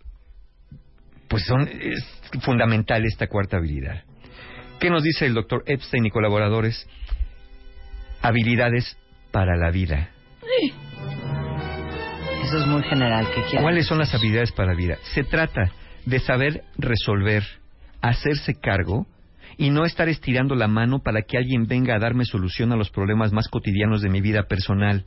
pues 1.26 1.44
son 1.44 1.68
es 1.68 2.04
fundamental 2.40 3.04
esta 3.04 3.26
cuarta 3.26 3.56
habilidad. 3.56 4.04
¿Qué 4.78 4.90
nos 4.90 5.02
dice 5.02 5.26
el 5.26 5.34
doctor 5.34 5.64
Epstein 5.66 6.06
y 6.06 6.10
colaboradores? 6.10 6.88
Habilidades 8.22 8.96
para 9.32 9.56
la 9.56 9.72
vida. 9.72 10.10
Eso 12.44 12.58
es 12.58 12.66
muy 12.68 12.84
general. 12.84 13.26
¿Qué? 13.34 13.58
¿Cuáles 13.60 13.86
son 13.86 13.98
las 13.98 14.14
habilidades 14.14 14.52
para 14.52 14.72
la 14.72 14.78
vida? 14.78 14.98
Se 15.14 15.24
trata 15.24 15.72
de 16.06 16.20
saber 16.20 16.62
resolver, 16.78 17.42
hacerse 18.00 18.54
cargo 18.54 19.08
y 19.56 19.70
no 19.70 19.84
estar 19.84 20.08
estirando 20.08 20.54
la 20.54 20.68
mano 20.68 21.00
para 21.00 21.22
que 21.22 21.36
alguien 21.36 21.66
venga 21.66 21.94
a 21.94 21.98
darme 21.98 22.24
solución 22.24 22.72
a 22.72 22.76
los 22.76 22.90
problemas 22.90 23.32
más 23.32 23.48
cotidianos 23.48 24.02
de 24.02 24.08
mi 24.08 24.20
vida 24.20 24.44
personal. 24.44 25.04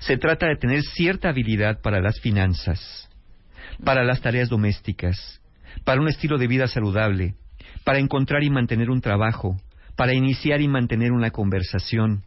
Se 0.00 0.16
trata 0.16 0.46
de 0.46 0.56
tener 0.56 0.82
cierta 0.82 1.28
habilidad 1.30 1.80
para 1.80 2.00
las 2.00 2.20
finanzas, 2.20 3.08
para 3.84 4.04
las 4.04 4.20
tareas 4.20 4.48
domésticas, 4.48 5.40
para 5.84 6.00
un 6.00 6.08
estilo 6.08 6.38
de 6.38 6.46
vida 6.46 6.66
saludable, 6.66 7.34
para 7.84 7.98
encontrar 7.98 8.42
y 8.42 8.50
mantener 8.50 8.90
un 8.90 9.00
trabajo, 9.00 9.56
para 9.96 10.14
iniciar 10.14 10.60
y 10.60 10.68
mantener 10.68 11.12
una 11.12 11.30
conversación. 11.30 12.22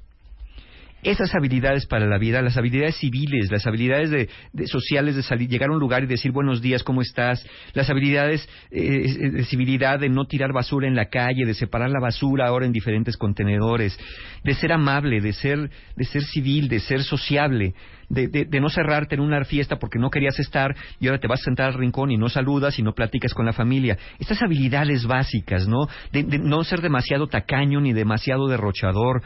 Esas 1.03 1.35
habilidades 1.35 1.85
para 1.85 2.07
la 2.07 2.17
vida, 2.17 2.41
las 2.41 2.55
habilidades 2.55 2.95
civiles, 2.95 3.51
las 3.51 3.67
habilidades 3.67 4.09
de, 4.09 4.29
de 4.53 4.67
sociales 4.67 5.15
de 5.17 5.23
salir, 5.23 5.49
llegar 5.49 5.69
a 5.69 5.73
un 5.73 5.79
lugar 5.79 6.03
y 6.03 6.07
decir 6.07 6.31
buenos 6.31 6.61
días, 6.61 6.81
¿cómo 6.81 7.01
estás? 7.01 7.45
Las 7.73 7.89
habilidades 7.89 8.47
eh, 8.71 9.31
de 9.31 9.43
civilidad, 9.43 9.99
de 9.99 10.07
no 10.07 10.25
tirar 10.25 10.53
basura 10.53 10.87
en 10.87 10.95
la 10.95 11.09
calle, 11.09 11.45
de 11.45 11.53
separar 11.53 11.89
la 11.89 11.99
basura 11.99 12.47
ahora 12.47 12.65
en 12.65 12.71
diferentes 12.71 13.17
contenedores, 13.17 13.99
de 14.45 14.53
ser 14.53 14.71
amable, 14.71 15.19
de 15.19 15.33
ser, 15.33 15.69
de 15.95 16.05
ser 16.05 16.23
civil, 16.23 16.69
de 16.69 16.79
ser 16.79 17.03
sociable, 17.03 17.73
de, 18.07 18.29
de, 18.29 18.45
de 18.45 18.61
no 18.61 18.69
cerrarte 18.69 19.15
en 19.15 19.21
una 19.21 19.43
fiesta 19.43 19.77
porque 19.77 19.99
no 19.99 20.09
querías 20.09 20.39
estar 20.39 20.73
y 21.01 21.07
ahora 21.07 21.19
te 21.19 21.27
vas 21.27 21.41
a 21.41 21.45
sentar 21.45 21.67
al 21.67 21.73
rincón 21.73 22.11
y 22.11 22.17
no 22.17 22.29
saludas 22.29 22.79
y 22.79 22.81
no 22.81 22.93
platicas 22.93 23.33
con 23.33 23.45
la 23.45 23.53
familia. 23.53 23.97
Estas 24.19 24.41
habilidades 24.41 25.05
básicas, 25.05 25.67
¿no? 25.67 25.87
De, 26.13 26.23
de 26.23 26.39
no 26.39 26.63
ser 26.63 26.79
demasiado 26.79 27.27
tacaño 27.27 27.81
ni 27.81 27.91
demasiado 27.91 28.47
derrochador 28.47 29.21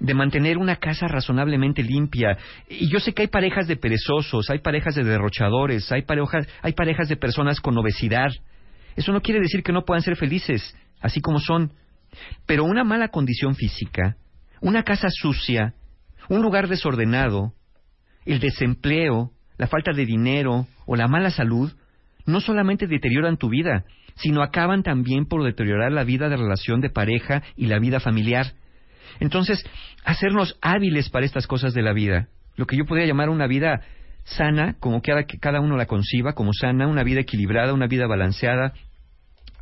de 0.00 0.14
mantener 0.14 0.58
una 0.58 0.76
casa 0.76 1.06
razonablemente 1.06 1.82
limpia. 1.82 2.36
Y 2.68 2.88
yo 2.88 2.98
sé 2.98 3.12
que 3.12 3.22
hay 3.22 3.28
parejas 3.28 3.68
de 3.68 3.76
perezosos, 3.76 4.50
hay 4.50 4.58
parejas 4.58 4.94
de 4.94 5.04
derrochadores, 5.04 5.92
hay 5.92 6.02
parejas, 6.02 6.48
hay 6.62 6.72
parejas 6.72 7.08
de 7.08 7.16
personas 7.16 7.60
con 7.60 7.76
obesidad. 7.78 8.30
Eso 8.96 9.12
no 9.12 9.20
quiere 9.20 9.40
decir 9.40 9.62
que 9.62 9.72
no 9.72 9.84
puedan 9.84 10.02
ser 10.02 10.16
felices, 10.16 10.74
así 11.00 11.20
como 11.20 11.38
son. 11.38 11.72
Pero 12.46 12.64
una 12.64 12.82
mala 12.82 13.08
condición 13.08 13.54
física, 13.54 14.16
una 14.60 14.82
casa 14.82 15.08
sucia, 15.10 15.74
un 16.28 16.42
lugar 16.42 16.66
desordenado, 16.66 17.52
el 18.24 18.40
desempleo, 18.40 19.30
la 19.58 19.66
falta 19.66 19.92
de 19.92 20.06
dinero 20.06 20.66
o 20.86 20.96
la 20.96 21.08
mala 21.08 21.30
salud, 21.30 21.70
no 22.24 22.40
solamente 22.40 22.86
deterioran 22.86 23.36
tu 23.36 23.50
vida, 23.50 23.84
sino 24.16 24.42
acaban 24.42 24.82
también 24.82 25.26
por 25.26 25.44
deteriorar 25.44 25.92
la 25.92 26.04
vida 26.04 26.28
de 26.28 26.36
relación 26.36 26.80
de 26.80 26.90
pareja 26.90 27.42
y 27.56 27.66
la 27.66 27.78
vida 27.78 28.00
familiar. 28.00 28.54
Entonces, 29.18 29.64
hacernos 30.04 30.56
hábiles 30.62 31.10
para 31.10 31.26
estas 31.26 31.46
cosas 31.46 31.74
de 31.74 31.82
la 31.82 31.92
vida, 31.92 32.28
lo 32.56 32.66
que 32.66 32.76
yo 32.76 32.84
podría 32.84 33.06
llamar 33.06 33.28
una 33.28 33.46
vida 33.46 33.82
sana, 34.24 34.76
como 34.78 35.02
que 35.02 35.12
cada 35.40 35.60
uno 35.60 35.76
la 35.76 35.86
conciba 35.86 36.34
como 36.34 36.52
sana, 36.52 36.86
una 36.86 37.02
vida 37.02 37.20
equilibrada, 37.20 37.74
una 37.74 37.86
vida 37.86 38.06
balanceada, 38.06 38.74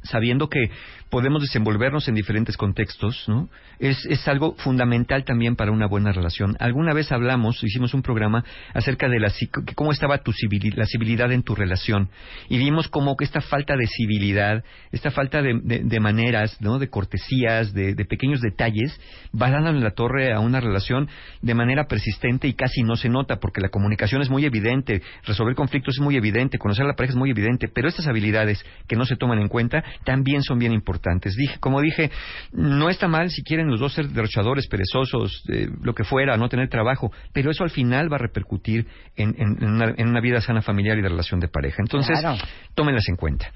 sabiendo 0.02 0.48
que 0.48 0.70
podemos 1.11 1.40
desenvolvernos 1.42 2.09
en 2.09 2.14
diferentes 2.14 2.57
contextos, 2.57 3.25
¿no? 3.29 3.49
Es, 3.79 4.05
es 4.07 4.27
algo 4.29 4.55
fundamental 4.57 5.25
también 5.25 5.57
para 5.57 5.71
una 5.71 5.87
buena 5.87 6.12
relación. 6.12 6.57
Alguna 6.59 6.92
vez 6.92 7.12
hablamos, 7.12 7.62
hicimos 7.62 7.94
un 7.94 8.03
programa 8.03 8.44
acerca 8.75 9.09
de 9.09 9.21
la, 9.21 9.33
cómo 9.75 9.92
estaba 9.92 10.18
tu 10.18 10.33
la 10.75 10.87
civilidad 10.87 11.33
en 11.33 11.42
tu 11.42 11.55
relación 11.55 12.11
y 12.49 12.59
vimos 12.59 12.88
como 12.88 13.16
que 13.16 13.25
esta 13.25 13.40
falta 13.40 13.77
de 13.77 13.87
civilidad, 13.87 14.64
esta 14.92 15.11
falta 15.11 15.40
de, 15.40 15.61
de, 15.62 16.01
maneras, 16.01 16.61
¿no? 16.61 16.79
De 16.79 16.88
cortesías, 16.88 17.73
de, 17.73 17.94
de, 17.94 18.05
pequeños 18.05 18.40
detalles, 18.40 19.01
va 19.40 19.51
dando 19.51 19.71
en 19.71 19.83
la 19.83 19.92
torre 19.92 20.33
a 20.33 20.40
una 20.40 20.61
relación 20.61 21.09
de 21.40 21.55
manera 21.55 21.87
persistente 21.87 22.49
y 22.49 22.55
casi 22.55 22.83
no 22.83 22.97
se 22.97 23.09
nota 23.09 23.37
porque 23.37 23.61
la 23.61 23.68
comunicación 23.68 24.23
es 24.23 24.31
muy 24.31 24.44
evidente, 24.44 25.03
resolver 25.25 25.55
conflictos 25.55 25.97
es 25.97 26.01
muy 26.01 26.16
evidente, 26.16 26.59
conocer 26.59 26.85
a 26.85 26.88
la 26.88 26.94
pareja 26.94 27.12
es 27.12 27.18
muy 27.18 27.31
evidente, 27.31 27.68
pero 27.68 27.88
estas 27.88 28.07
habilidades 28.07 28.64
que 28.87 28.97
no 28.97 29.07
se 29.07 29.16
toman 29.16 29.38
en 29.38 29.49
cuenta 29.49 29.85
también 30.05 30.42
son 30.42 30.59
bien 30.59 30.73
importantes 30.73 30.97
importantes. 30.98 31.34
Dije, 31.37 31.58
como 31.61 31.80
dije, 31.80 32.11
no 32.52 32.90
está 32.90 33.08
mal 33.08 33.30
si 33.30 33.42
quieren 33.42 33.68
los 33.68 33.80
dos 33.80 33.94
ser 33.94 34.08
derrochadores, 34.08 34.66
perezosos, 34.66 35.42
eh, 35.48 35.68
lo 35.82 35.94
que 35.94 36.04
fuera, 36.04 36.37
no 36.37 36.48
tener 36.48 36.68
trabajo, 36.68 37.12
pero 37.32 37.50
eso 37.50 37.64
al 37.64 37.70
final 37.70 38.12
va 38.12 38.16
a 38.16 38.20
repercutir 38.20 38.87
en, 39.16 39.34
en, 39.38 39.62
en, 39.62 39.70
una, 39.70 39.94
en 39.96 40.08
una, 40.08 40.20
vida 40.20 40.40
sana 40.40 40.62
familiar 40.62 40.98
y 40.98 41.02
de 41.02 41.08
relación 41.08 41.40
de 41.40 41.48
pareja. 41.48 41.76
Entonces, 41.80 42.18
claro. 42.20 42.42
tómenlas 42.74 43.08
en 43.08 43.16
cuenta. 43.16 43.50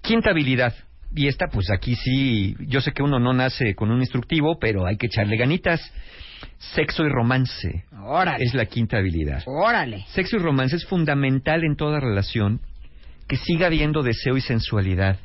Quinta 0.00 0.30
habilidad. 0.30 0.74
Y 1.14 1.28
esta, 1.28 1.48
pues 1.48 1.70
aquí 1.70 1.94
sí, 1.94 2.56
yo 2.60 2.80
sé 2.80 2.92
que 2.92 3.02
uno 3.02 3.18
no 3.18 3.34
nace 3.34 3.74
con 3.74 3.90
un 3.90 4.00
instructivo, 4.00 4.58
pero 4.58 4.86
hay 4.86 4.96
que 4.96 5.06
echarle 5.06 5.36
ganitas. 5.36 5.80
Sexo 6.74 7.04
y 7.04 7.08
romance. 7.08 7.84
Órale. 8.04 8.42
Es 8.42 8.54
la 8.54 8.66
quinta 8.66 8.96
habilidad. 8.96 9.42
Órale. 9.46 10.04
Sexo 10.08 10.36
y 10.36 10.38
romance 10.38 10.76
es 10.76 10.86
fundamental 10.86 11.64
en 11.64 11.76
toda 11.76 12.00
relación 12.00 12.60
que 13.28 13.36
siga 13.36 13.66
habiendo 13.66 14.02
deseo 14.02 14.36
y 14.36 14.40
sensualidad 14.40 15.18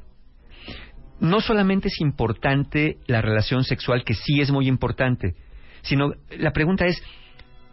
no 1.19 1.41
solamente 1.41 1.87
es 1.87 1.99
importante 2.01 2.97
la 3.07 3.21
relación 3.21 3.63
sexual, 3.63 4.03
que 4.03 4.13
sí 4.13 4.39
es 4.41 4.51
muy 4.51 4.67
importante, 4.67 5.35
sino 5.81 6.13
la 6.37 6.51
pregunta 6.51 6.85
es, 6.85 7.01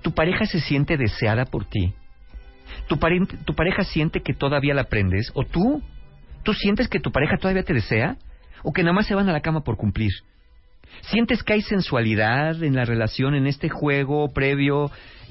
¿tu 0.02 0.12
pareja 0.12 0.46
se 0.46 0.60
siente 0.60 0.96
deseada 0.96 1.44
por 1.44 1.64
ti? 1.66 1.94
¿Tu, 2.88 2.98
¿Tu, 3.44 3.54
pareja 3.54 3.84
siente 3.84 4.20
que 4.20 4.34
todavía 4.34 4.74
la 4.74 4.82
aprendes? 4.82 5.30
¿O 5.34 5.44
tú? 5.44 5.82
¿Tú 6.42 6.52
sientes 6.54 6.88
que 6.88 7.00
tu 7.00 7.12
pareja 7.12 7.36
todavía 7.38 7.62
te 7.62 7.74
desea? 7.74 8.16
¿O 8.62 8.72
que 8.72 8.82
nada 8.82 8.94
más 8.94 9.06
se 9.06 9.14
van 9.14 9.28
a 9.28 9.32
la 9.32 9.40
cama 9.40 9.62
por 9.62 9.76
cumplir? 9.76 10.12
¿Sientes 11.02 11.42
que 11.42 11.54
hay 11.54 11.62
sensualidad 11.62 12.62
en 12.62 12.74
la 12.74 12.84
relación, 12.84 13.34
en 13.34 13.46
este 13.46 13.68
juego 13.68 14.32
previo, 14.32 14.90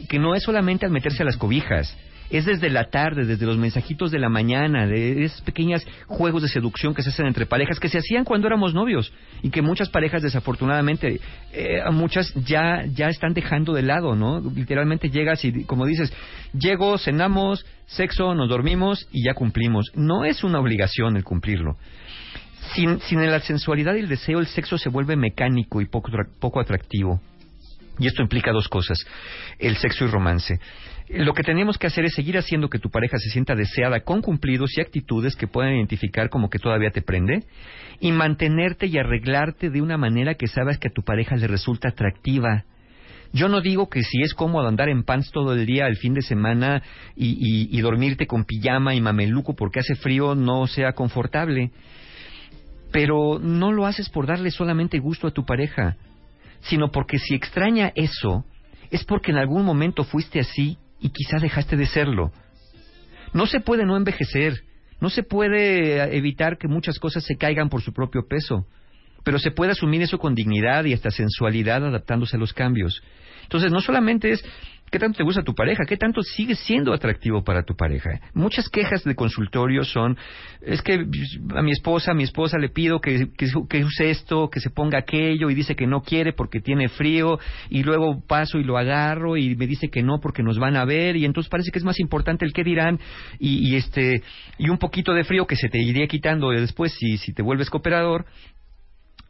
que 0.10 0.19
no 0.19 0.36
es 0.36 0.43
solamente 0.43 0.86
al 0.86 0.91
meterse 0.91 1.23
a 1.23 1.26
las 1.26 1.38
cobijas, 1.38 1.97
es 2.37 2.45
desde 2.45 2.69
la 2.69 2.85
tarde, 2.85 3.25
desde 3.25 3.45
los 3.45 3.57
mensajitos 3.57 4.11
de 4.11 4.19
la 4.19 4.29
mañana, 4.29 4.87
de 4.87 5.25
esos 5.25 5.41
pequeños 5.41 5.85
juegos 6.07 6.41
de 6.41 6.49
seducción 6.49 6.95
que 6.95 7.03
se 7.03 7.09
hacen 7.09 7.27
entre 7.27 7.45
parejas, 7.45 7.79
que 7.79 7.89
se 7.89 7.99
hacían 7.99 8.25
cuando 8.25 8.47
éramos 8.47 8.73
novios 8.73 9.13
y 9.41 9.49
que 9.49 9.61
muchas 9.61 9.89
parejas 9.89 10.23
desafortunadamente, 10.23 11.19
eh, 11.51 11.81
muchas 11.91 12.33
ya, 12.33 12.85
ya 12.93 13.09
están 13.09 13.33
dejando 13.33 13.73
de 13.73 13.83
lado, 13.83 14.15
¿no? 14.15 14.41
Literalmente 14.55 15.09
llegas 15.09 15.45
y, 15.45 15.63
como 15.65 15.85
dices, 15.85 16.11
llego, 16.57 16.97
cenamos, 16.97 17.65
sexo, 17.85 18.33
nos 18.33 18.49
dormimos 18.49 19.07
y 19.11 19.25
ya 19.25 19.33
cumplimos. 19.33 19.91
No 19.95 20.25
es 20.25 20.43
una 20.43 20.59
obligación 20.59 21.15
el 21.15 21.23
cumplirlo. 21.23 21.77
Sin, 22.73 22.99
sin 23.01 23.23
la 23.29 23.39
sensualidad 23.41 23.95
y 23.95 23.99
el 23.99 24.07
deseo, 24.07 24.39
el 24.39 24.47
sexo 24.47 24.77
se 24.77 24.89
vuelve 24.89 25.15
mecánico 25.15 25.81
y 25.81 25.85
poco, 25.85 26.11
poco 26.39 26.59
atractivo. 26.59 27.21
Y 27.99 28.07
esto 28.07 28.23
implica 28.23 28.51
dos 28.51 28.67
cosas, 28.69 28.97
el 29.59 29.75
sexo 29.77 30.05
y 30.05 30.07
romance. 30.07 30.59
Lo 31.09 31.33
que 31.33 31.43
tenemos 31.43 31.77
que 31.77 31.87
hacer 31.87 32.05
es 32.05 32.13
seguir 32.13 32.37
haciendo 32.37 32.69
que 32.69 32.79
tu 32.79 32.89
pareja 32.89 33.17
se 33.17 33.29
sienta 33.29 33.55
deseada 33.55 34.01
con 34.01 34.21
cumplidos 34.21 34.77
y 34.77 34.81
actitudes 34.81 35.35
que 35.35 35.47
puedan 35.47 35.73
identificar 35.73 36.29
como 36.29 36.49
que 36.49 36.59
todavía 36.59 36.91
te 36.91 37.01
prende 37.01 37.43
y 37.99 38.11
mantenerte 38.11 38.87
y 38.87 38.97
arreglarte 38.97 39.69
de 39.69 39.81
una 39.81 39.97
manera 39.97 40.35
que 40.35 40.47
sabes 40.47 40.77
que 40.77 40.87
a 40.87 40.93
tu 40.93 41.03
pareja 41.03 41.35
le 41.35 41.47
resulta 41.47 41.89
atractiva. 41.89 42.63
Yo 43.33 43.49
no 43.49 43.61
digo 43.61 43.89
que 43.89 44.03
si 44.03 44.21
es 44.21 44.33
cómodo 44.33 44.67
andar 44.67 44.89
en 44.89 45.03
pants 45.03 45.31
todo 45.31 45.53
el 45.53 45.65
día 45.65 45.87
el 45.87 45.97
fin 45.97 46.13
de 46.13 46.21
semana 46.21 46.83
y, 47.15 47.81
dormirte 47.81 48.27
con 48.27 48.45
pijama 48.45 48.95
y 48.95 49.01
mameluco 49.01 49.55
porque 49.55 49.79
hace 49.79 49.95
frío 49.95 50.35
no 50.35 50.67
sea 50.67 50.93
confortable, 50.93 51.71
pero 52.91 53.39
no 53.39 53.71
lo 53.71 53.87
haces 53.87 54.07
por 54.09 54.27
darle 54.27 54.51
solamente 54.51 54.99
gusto 54.99 55.27
a 55.27 55.31
tu 55.31 55.45
pareja, 55.45 55.97
sino 56.61 56.91
porque 56.91 57.17
si 57.17 57.33
extraña 57.33 57.91
eso, 57.95 58.45
es 58.91 59.03
porque 59.03 59.31
en 59.31 59.37
algún 59.37 59.65
momento 59.65 60.03
fuiste 60.03 60.39
así 60.39 60.77
y 61.03 61.09
quizá 61.09 61.37
dejaste 61.37 61.75
de 61.75 61.85
serlo. 61.85 62.31
No 63.33 63.45
se 63.45 63.59
puede 63.59 63.85
no 63.85 63.97
envejecer, 63.97 64.63
no 65.01 65.09
se 65.09 65.21
puede 65.21 66.15
evitar 66.15 66.57
que 66.57 66.69
muchas 66.69 66.97
cosas 66.97 67.25
se 67.25 67.35
caigan 67.35 67.69
por 67.69 67.81
su 67.81 67.91
propio 67.93 68.25
peso, 68.27 68.65
pero 69.23 69.37
se 69.37 69.51
puede 69.51 69.73
asumir 69.73 70.01
eso 70.01 70.17
con 70.17 70.33
dignidad 70.33 70.85
y 70.85 70.93
hasta 70.93 71.11
sensualidad 71.11 71.85
adaptándose 71.85 72.37
a 72.37 72.39
los 72.39 72.53
cambios. 72.53 73.03
Entonces, 73.43 73.71
no 73.71 73.81
solamente 73.81 74.31
es 74.31 74.43
¿Qué 74.93 74.99
tanto 74.99 75.17
te 75.17 75.23
gusta 75.23 75.41
tu 75.41 75.56
pareja? 75.56 75.86
¿Qué 75.88 75.97
tanto 75.97 76.21
sigue 76.21 76.53
siendo 76.53 76.93
atractivo 76.93 77.43
para 77.43 77.63
tu 77.63 77.75
pareja? 77.75 78.12
Muchas 78.36 78.69
quejas 78.69 79.03
de 79.03 79.15
consultorio 79.15 79.84
son, 79.84 80.15
es 80.62 80.84
que 80.84 81.03
a 81.56 81.62
mi 81.63 81.71
esposa, 81.71 82.12
a 82.12 82.13
mi 82.13 82.21
esposa 82.21 82.60
le 82.60 82.69
pido 82.69 83.01
que, 83.01 83.27
use 83.84 84.12
esto, 84.12 84.51
que 84.51 84.60
se 84.60 84.69
ponga 84.69 84.99
aquello 84.99 85.49
y 85.49 85.56
dice 85.56 85.75
que 85.75 85.88
no 85.88 86.03
quiere 86.03 86.32
porque 86.32 86.60
tiene 86.60 86.89
frío 86.89 87.39
y 87.71 87.82
luego 87.82 88.21
paso 88.27 88.60
y 88.60 88.63
lo 88.63 88.77
agarro 88.77 89.36
y 89.36 89.56
me 89.56 89.65
dice 89.65 89.89
que 89.89 90.03
no 90.03 90.19
porque 90.21 90.43
nos 90.43 90.60
van 90.60 90.75
a 90.75 90.86
ver 90.86 91.15
y 91.15 91.25
entonces 91.25 91.49
parece 91.49 91.71
que 91.71 91.79
es 91.79 91.86
más 91.86 91.99
importante 91.99 92.45
el 92.45 92.53
qué 92.53 92.63
dirán 92.63 92.99
y, 93.39 93.67
y 93.67 93.77
este 93.77 94.21
y 94.60 94.69
un 94.69 94.77
poquito 94.77 95.15
de 95.15 95.23
frío 95.23 95.47
que 95.47 95.56
se 95.56 95.69
te 95.69 95.79
iría 95.79 96.06
quitando 96.06 96.51
después 96.51 96.93
si, 96.93 97.17
si 97.17 97.34
te 97.34 97.41
vuelves 97.41 97.71
cooperador 97.71 98.27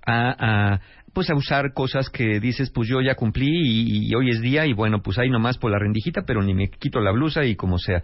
a, 0.06 0.74
a, 0.74 0.82
pues 1.14 1.30
a 1.30 1.36
usar 1.36 1.74
cosas 1.74 2.10
que 2.10 2.40
dices, 2.40 2.72
pues 2.72 2.90
yo 2.90 3.02
ya 3.02 3.16
cumplí 3.16 3.48
y, 3.48 4.10
y, 4.10 4.16
hoy 4.16 4.30
es 4.30 4.42
día 4.42 4.66
y 4.66 4.74
bueno, 4.74 5.02
pues 5.02 5.20
ahí 5.20 5.30
nomás 5.30 5.58
por 5.58 5.72
la 5.72 5.80
rendijita, 5.80 6.24
pero 6.26 6.42
ni 6.42 6.54
me 6.54 6.70
quito 6.70 7.00
la 7.00 7.12
blusa 7.12 7.46
y 7.46 7.56
como 7.56 7.78
sea. 7.78 8.02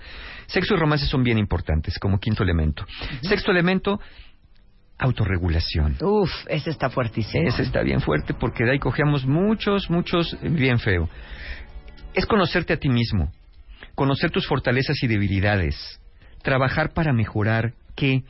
Sexo 0.48 0.76
y 0.76 0.78
romance 0.78 1.06
son 1.08 1.24
bien 1.24 1.38
importantes 1.38 1.98
como 2.00 2.20
quinto 2.20 2.44
elemento. 2.44 2.84
Uh 2.84 3.16
-huh. 3.16 3.28
Sexto 3.28 3.52
elemento, 3.52 4.00
autorregulación. 5.00 5.98
Uf, 6.02 6.32
ese 6.48 6.70
está 6.70 6.90
fuertísimo. 6.90 7.48
Ese 7.48 7.64
está 7.64 7.82
bien 7.82 8.02
fuerte 8.02 8.34
porque 8.34 8.64
de 8.66 8.72
ahí 8.72 8.80
cogemos 8.80 9.26
muchos, 9.26 9.90
muchos, 9.90 10.38
bien 10.42 10.78
feo. 10.78 11.10
Es 12.14 12.26
conocerte 12.26 12.74
a 12.74 12.78
ti 12.78 12.90
mismo, 12.90 13.32
conocer 13.96 14.30
tus 14.30 14.46
fortalezas 14.46 15.02
y 15.02 15.08
debilidades, 15.08 16.00
trabajar 16.44 16.94
para 16.94 17.14
mejorar 17.14 17.74
que, 17.96 18.24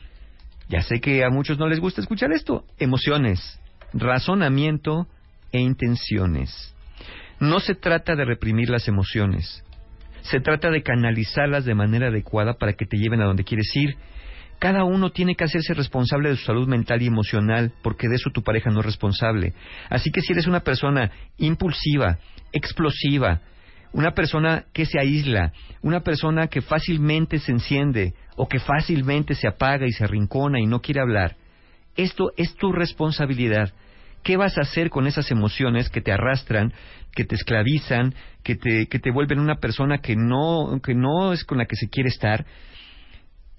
ya 0.68 0.82
sé 0.82 1.00
que 1.00 1.24
a 1.24 1.30
muchos 1.30 1.58
no 1.58 1.66
les 1.66 1.80
gusta 1.80 2.00
escuchar 2.00 2.32
esto, 2.32 2.64
emociones, 2.78 3.59
razonamiento 3.92 5.06
e 5.52 5.60
intenciones. 5.60 6.74
No 7.38 7.60
se 7.60 7.74
trata 7.74 8.14
de 8.16 8.24
reprimir 8.24 8.68
las 8.68 8.86
emociones, 8.88 9.64
se 10.22 10.40
trata 10.40 10.70
de 10.70 10.82
canalizarlas 10.82 11.64
de 11.64 11.74
manera 11.74 12.08
adecuada 12.08 12.54
para 12.54 12.74
que 12.74 12.86
te 12.86 12.98
lleven 12.98 13.22
a 13.22 13.26
donde 13.26 13.44
quieres 13.44 13.70
ir. 13.74 13.96
Cada 14.58 14.84
uno 14.84 15.10
tiene 15.10 15.36
que 15.36 15.44
hacerse 15.44 15.72
responsable 15.72 16.28
de 16.28 16.36
su 16.36 16.44
salud 16.44 16.68
mental 16.68 17.00
y 17.00 17.06
emocional, 17.06 17.72
porque 17.82 18.08
de 18.08 18.16
eso 18.16 18.30
tu 18.30 18.42
pareja 18.42 18.70
no 18.70 18.80
es 18.80 18.86
responsable. 18.86 19.54
Así 19.88 20.10
que 20.10 20.20
si 20.20 20.32
eres 20.32 20.46
una 20.46 20.60
persona 20.60 21.10
impulsiva, 21.38 22.18
explosiva, 22.52 23.40
una 23.92 24.12
persona 24.12 24.66
que 24.74 24.84
se 24.84 25.00
aísla, 25.00 25.52
una 25.82 26.00
persona 26.00 26.48
que 26.48 26.60
fácilmente 26.60 27.38
se 27.38 27.52
enciende 27.52 28.12
o 28.36 28.48
que 28.48 28.60
fácilmente 28.60 29.34
se 29.34 29.48
apaga 29.48 29.86
y 29.86 29.92
se 29.92 30.04
arrincona 30.04 30.60
y 30.60 30.66
no 30.66 30.80
quiere 30.80 31.00
hablar, 31.00 31.36
esto 32.02 32.32
es 32.36 32.54
tu 32.56 32.72
responsabilidad. 32.72 33.72
¿Qué 34.22 34.36
vas 34.36 34.58
a 34.58 34.62
hacer 34.62 34.90
con 34.90 35.06
esas 35.06 35.30
emociones 35.30 35.88
que 35.88 36.02
te 36.02 36.12
arrastran, 36.12 36.72
que 37.12 37.24
te 37.24 37.34
esclavizan, 37.34 38.14
que 38.42 38.54
te, 38.54 38.86
que 38.86 38.98
te 38.98 39.10
vuelven 39.10 39.40
una 39.40 39.56
persona 39.56 39.98
que 39.98 40.14
no, 40.16 40.80
que 40.82 40.94
no 40.94 41.32
es 41.32 41.44
con 41.44 41.58
la 41.58 41.66
que 41.66 41.76
se 41.76 41.88
quiere 41.88 42.08
estar? 42.08 42.44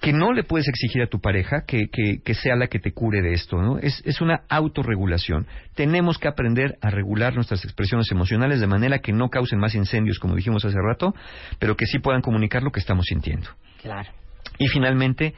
que 0.02 0.14
no 0.14 0.34
le 0.34 0.44
puedes 0.44 0.68
exigir 0.68 1.04
a 1.04 1.08
tu 1.08 1.22
pareja 1.22 1.64
que, 1.66 1.88
que, 1.92 2.22
que 2.26 2.34
sea 2.34 2.56
la 2.56 2.68
que 2.68 2.80
te 2.80 2.92
cure 2.92 3.22
de 3.22 3.34
esto, 3.34 3.62
¿no? 3.62 3.78
Es, 3.78 4.02
es, 4.04 4.20
una 4.20 4.42
autorregulación. 4.50 5.46
Tenemos 5.76 6.18
que 6.18 6.28
aprender 6.28 6.76
a 6.82 6.90
regular 6.90 7.36
nuestras 7.36 7.64
expresiones 7.64 8.12
emocionales 8.12 8.60
de 8.60 8.66
manera 8.66 8.98
que 8.98 9.14
no 9.14 9.30
causen 9.30 9.60
más 9.60 9.76
incendios, 9.76 10.18
como 10.18 10.36
dijimos 10.36 10.66
hace 10.66 10.80
rato, 10.82 11.14
pero 11.60 11.78
que 11.78 11.86
sí 11.86 12.00
puedan 12.00 12.22
comunicar 12.22 12.64
lo 12.64 12.72
que 12.72 12.80
estamos 12.80 13.06
sintiendo. 13.06 13.48
Claro. 13.80 14.10
Y 14.58 14.68
finalmente, 14.70 15.36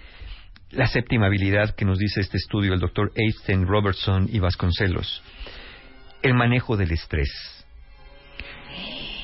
la 0.74 0.88
séptima 0.88 1.28
habilidad 1.28 1.76
que 1.76 1.86
nos 1.86 2.00
dice 2.00 2.22
este 2.22 2.38
estudio 2.38 2.74
el 2.74 2.80
doctor 2.80 3.12
Einstein, 3.16 3.68
Robertson 3.68 4.28
y 4.32 4.40
Vasconcelos, 4.40 5.22
el 6.22 6.34
manejo 6.34 6.78
del 6.78 6.92
estrés. 6.92 7.30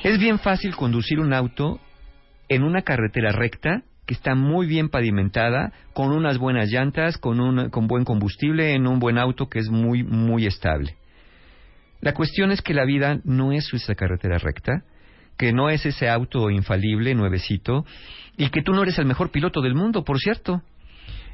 Es 0.04 0.20
bien 0.20 0.40
fácil 0.40 0.76
conducir 0.76 1.20
un 1.20 1.34
auto 1.34 1.80
en 2.48 2.64
una 2.64 2.84
carretera 2.84 3.32
recta 3.32 3.84
que 4.06 4.14
está 4.16 4.34
muy 4.34 4.66
bien 4.66 4.90
pavimentada, 4.90 5.72
con 5.94 6.12
unas 6.12 6.40
buenas 6.40 6.70
llantas, 6.72 7.20
con, 7.20 7.40
un, 7.40 7.70
con 7.70 7.86
buen 7.86 8.06
combustible, 8.06 8.74
en 8.74 8.88
un 8.88 9.00
buen 9.00 9.20
auto 9.20 9.50
que 9.50 9.60
es 9.60 9.70
muy, 9.70 10.02
muy 10.04 10.48
estable. 10.48 10.96
La 12.02 12.16
cuestión 12.16 12.52
es 12.52 12.64
que 12.64 12.74
la 12.74 12.86
vida 12.86 13.20
no 13.24 13.52
es 13.52 13.72
esa 13.72 13.94
carretera 13.94 14.40
recta, 14.40 14.84
que 15.38 15.54
no 15.54 15.70
es 15.70 15.86
ese 15.86 16.10
auto 16.10 16.50
infalible, 16.50 17.14
nuevecito, 17.14 17.86
y 18.36 18.50
que 18.50 18.64
tú 18.64 18.72
no 18.72 18.82
eres 18.82 18.98
el 18.98 19.06
mejor 19.06 19.30
piloto 19.30 19.62
del 19.62 19.76
mundo, 19.76 20.04
por 20.04 20.18
cierto. 20.18 20.64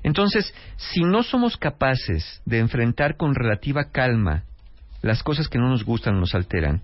Entonces, 0.06 0.54
si 0.78 1.02
no 1.02 1.24
somos 1.24 1.58
capaces 1.58 2.40
de 2.46 2.60
enfrentar 2.60 3.18
con 3.18 3.34
relativa 3.34 3.86
calma 3.86 4.44
las 5.02 5.24
cosas 5.24 5.48
que 5.48 5.58
no 5.58 5.68
nos 5.68 5.84
gustan 5.84 6.16
o 6.16 6.20
nos 6.20 6.36
alteran, 6.36 6.84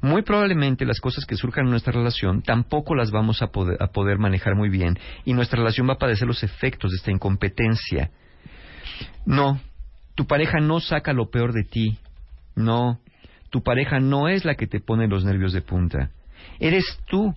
muy 0.00 0.22
probablemente 0.22 0.86
las 0.86 0.98
cosas 0.98 1.26
que 1.26 1.36
surjan 1.36 1.66
en 1.66 1.72
nuestra 1.72 1.92
relación 1.92 2.40
tampoco 2.40 2.94
las 2.94 3.10
vamos 3.10 3.42
a 3.42 3.48
poder, 3.48 3.76
a 3.82 3.88
poder 3.88 4.16
manejar 4.16 4.54
muy 4.54 4.70
bien 4.70 4.98
y 5.26 5.34
nuestra 5.34 5.58
relación 5.58 5.86
va 5.86 5.94
a 5.94 5.98
padecer 5.98 6.26
los 6.26 6.42
efectos 6.42 6.92
de 6.92 6.96
esta 6.96 7.10
incompetencia. 7.10 8.10
No, 9.26 9.60
tu 10.14 10.26
pareja 10.26 10.58
no 10.58 10.80
saca 10.80 11.12
lo 11.12 11.28
peor 11.28 11.52
de 11.52 11.64
ti. 11.64 11.98
No, 12.54 13.00
tu 13.50 13.62
pareja 13.62 14.00
no 14.00 14.28
es 14.28 14.46
la 14.46 14.54
que 14.54 14.66
te 14.66 14.80
pone 14.80 15.08
los 15.08 15.26
nervios 15.26 15.52
de 15.52 15.60
punta. 15.60 16.08
Eres 16.58 16.86
tú 17.06 17.34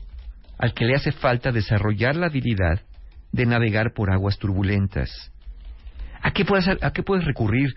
al 0.58 0.73
que 0.73 0.86
le 0.86 0.95
hace 0.95 1.12
falta 1.12 1.51
desarrollar 1.51 2.15
la 2.15 2.27
habilidad 2.27 2.84
de 3.31 3.45
navegar 3.45 3.93
por 3.93 4.11
aguas 4.11 4.37
turbulentas. 4.37 5.31
¿A 6.21 6.31
qué 6.31 6.45
puedes, 6.45 7.25
recurrir? 7.25 7.75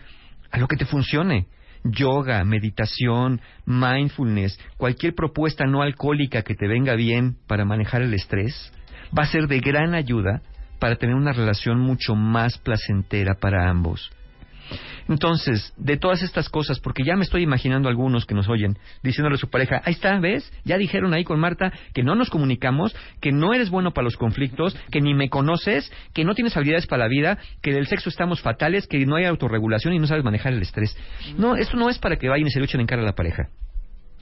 A 0.50 0.58
lo 0.58 0.68
que 0.68 0.76
te 0.76 0.84
funcione 0.84 1.46
yoga, 1.84 2.44
meditación, 2.44 3.40
mindfulness, 3.66 4.58
cualquier 4.76 5.14
propuesta 5.14 5.64
no 5.64 5.82
alcohólica 5.82 6.42
que 6.42 6.54
te 6.54 6.68
venga 6.68 6.94
bien 6.94 7.36
para 7.46 7.64
manejar 7.64 8.02
el 8.02 8.14
estrés, 8.14 8.72
va 9.16 9.24
a 9.24 9.26
ser 9.26 9.48
de 9.48 9.60
gran 9.60 9.94
ayuda 9.94 10.42
para 10.78 10.96
tener 10.96 11.14
una 11.14 11.32
relación 11.32 11.80
mucho 11.80 12.14
más 12.14 12.58
placentera 12.58 13.34
para 13.34 13.68
ambos. 13.68 14.10
Entonces, 15.08 15.72
de 15.76 15.96
todas 15.96 16.22
estas 16.22 16.48
cosas, 16.48 16.80
porque 16.80 17.04
ya 17.04 17.16
me 17.16 17.24
estoy 17.24 17.42
imaginando 17.42 17.88
algunos 17.88 18.26
que 18.26 18.34
nos 18.34 18.48
oyen 18.48 18.78
diciéndole 19.02 19.34
a 19.34 19.38
su 19.38 19.48
pareja, 19.48 19.82
ahí 19.84 19.92
está, 19.92 20.18
¿ves? 20.20 20.52
Ya 20.64 20.78
dijeron 20.78 21.14
ahí 21.14 21.24
con 21.24 21.40
Marta 21.40 21.72
que 21.94 22.02
no 22.02 22.14
nos 22.14 22.30
comunicamos, 22.30 22.94
que 23.20 23.32
no 23.32 23.54
eres 23.54 23.70
bueno 23.70 23.92
para 23.92 24.04
los 24.04 24.16
conflictos, 24.16 24.76
que 24.90 25.00
ni 25.00 25.14
me 25.14 25.28
conoces, 25.28 25.92
que 26.14 26.24
no 26.24 26.34
tienes 26.34 26.56
habilidades 26.56 26.86
para 26.86 27.04
la 27.04 27.08
vida, 27.08 27.38
que 27.62 27.72
del 27.72 27.86
sexo 27.86 28.08
estamos 28.08 28.40
fatales, 28.40 28.86
que 28.86 29.04
no 29.06 29.16
hay 29.16 29.24
autorregulación 29.24 29.94
y 29.94 29.98
no 29.98 30.06
sabes 30.06 30.24
manejar 30.24 30.52
el 30.52 30.62
estrés. 30.62 30.96
No, 31.36 31.56
esto 31.56 31.76
no 31.76 31.88
es 31.88 31.98
para 31.98 32.16
que 32.16 32.28
vayan 32.28 32.46
y 32.46 32.50
se 32.50 32.58
lo 32.58 32.64
echen 32.64 32.80
en 32.80 32.86
cara 32.86 33.02
a 33.02 33.06
la 33.06 33.14
pareja. 33.14 33.48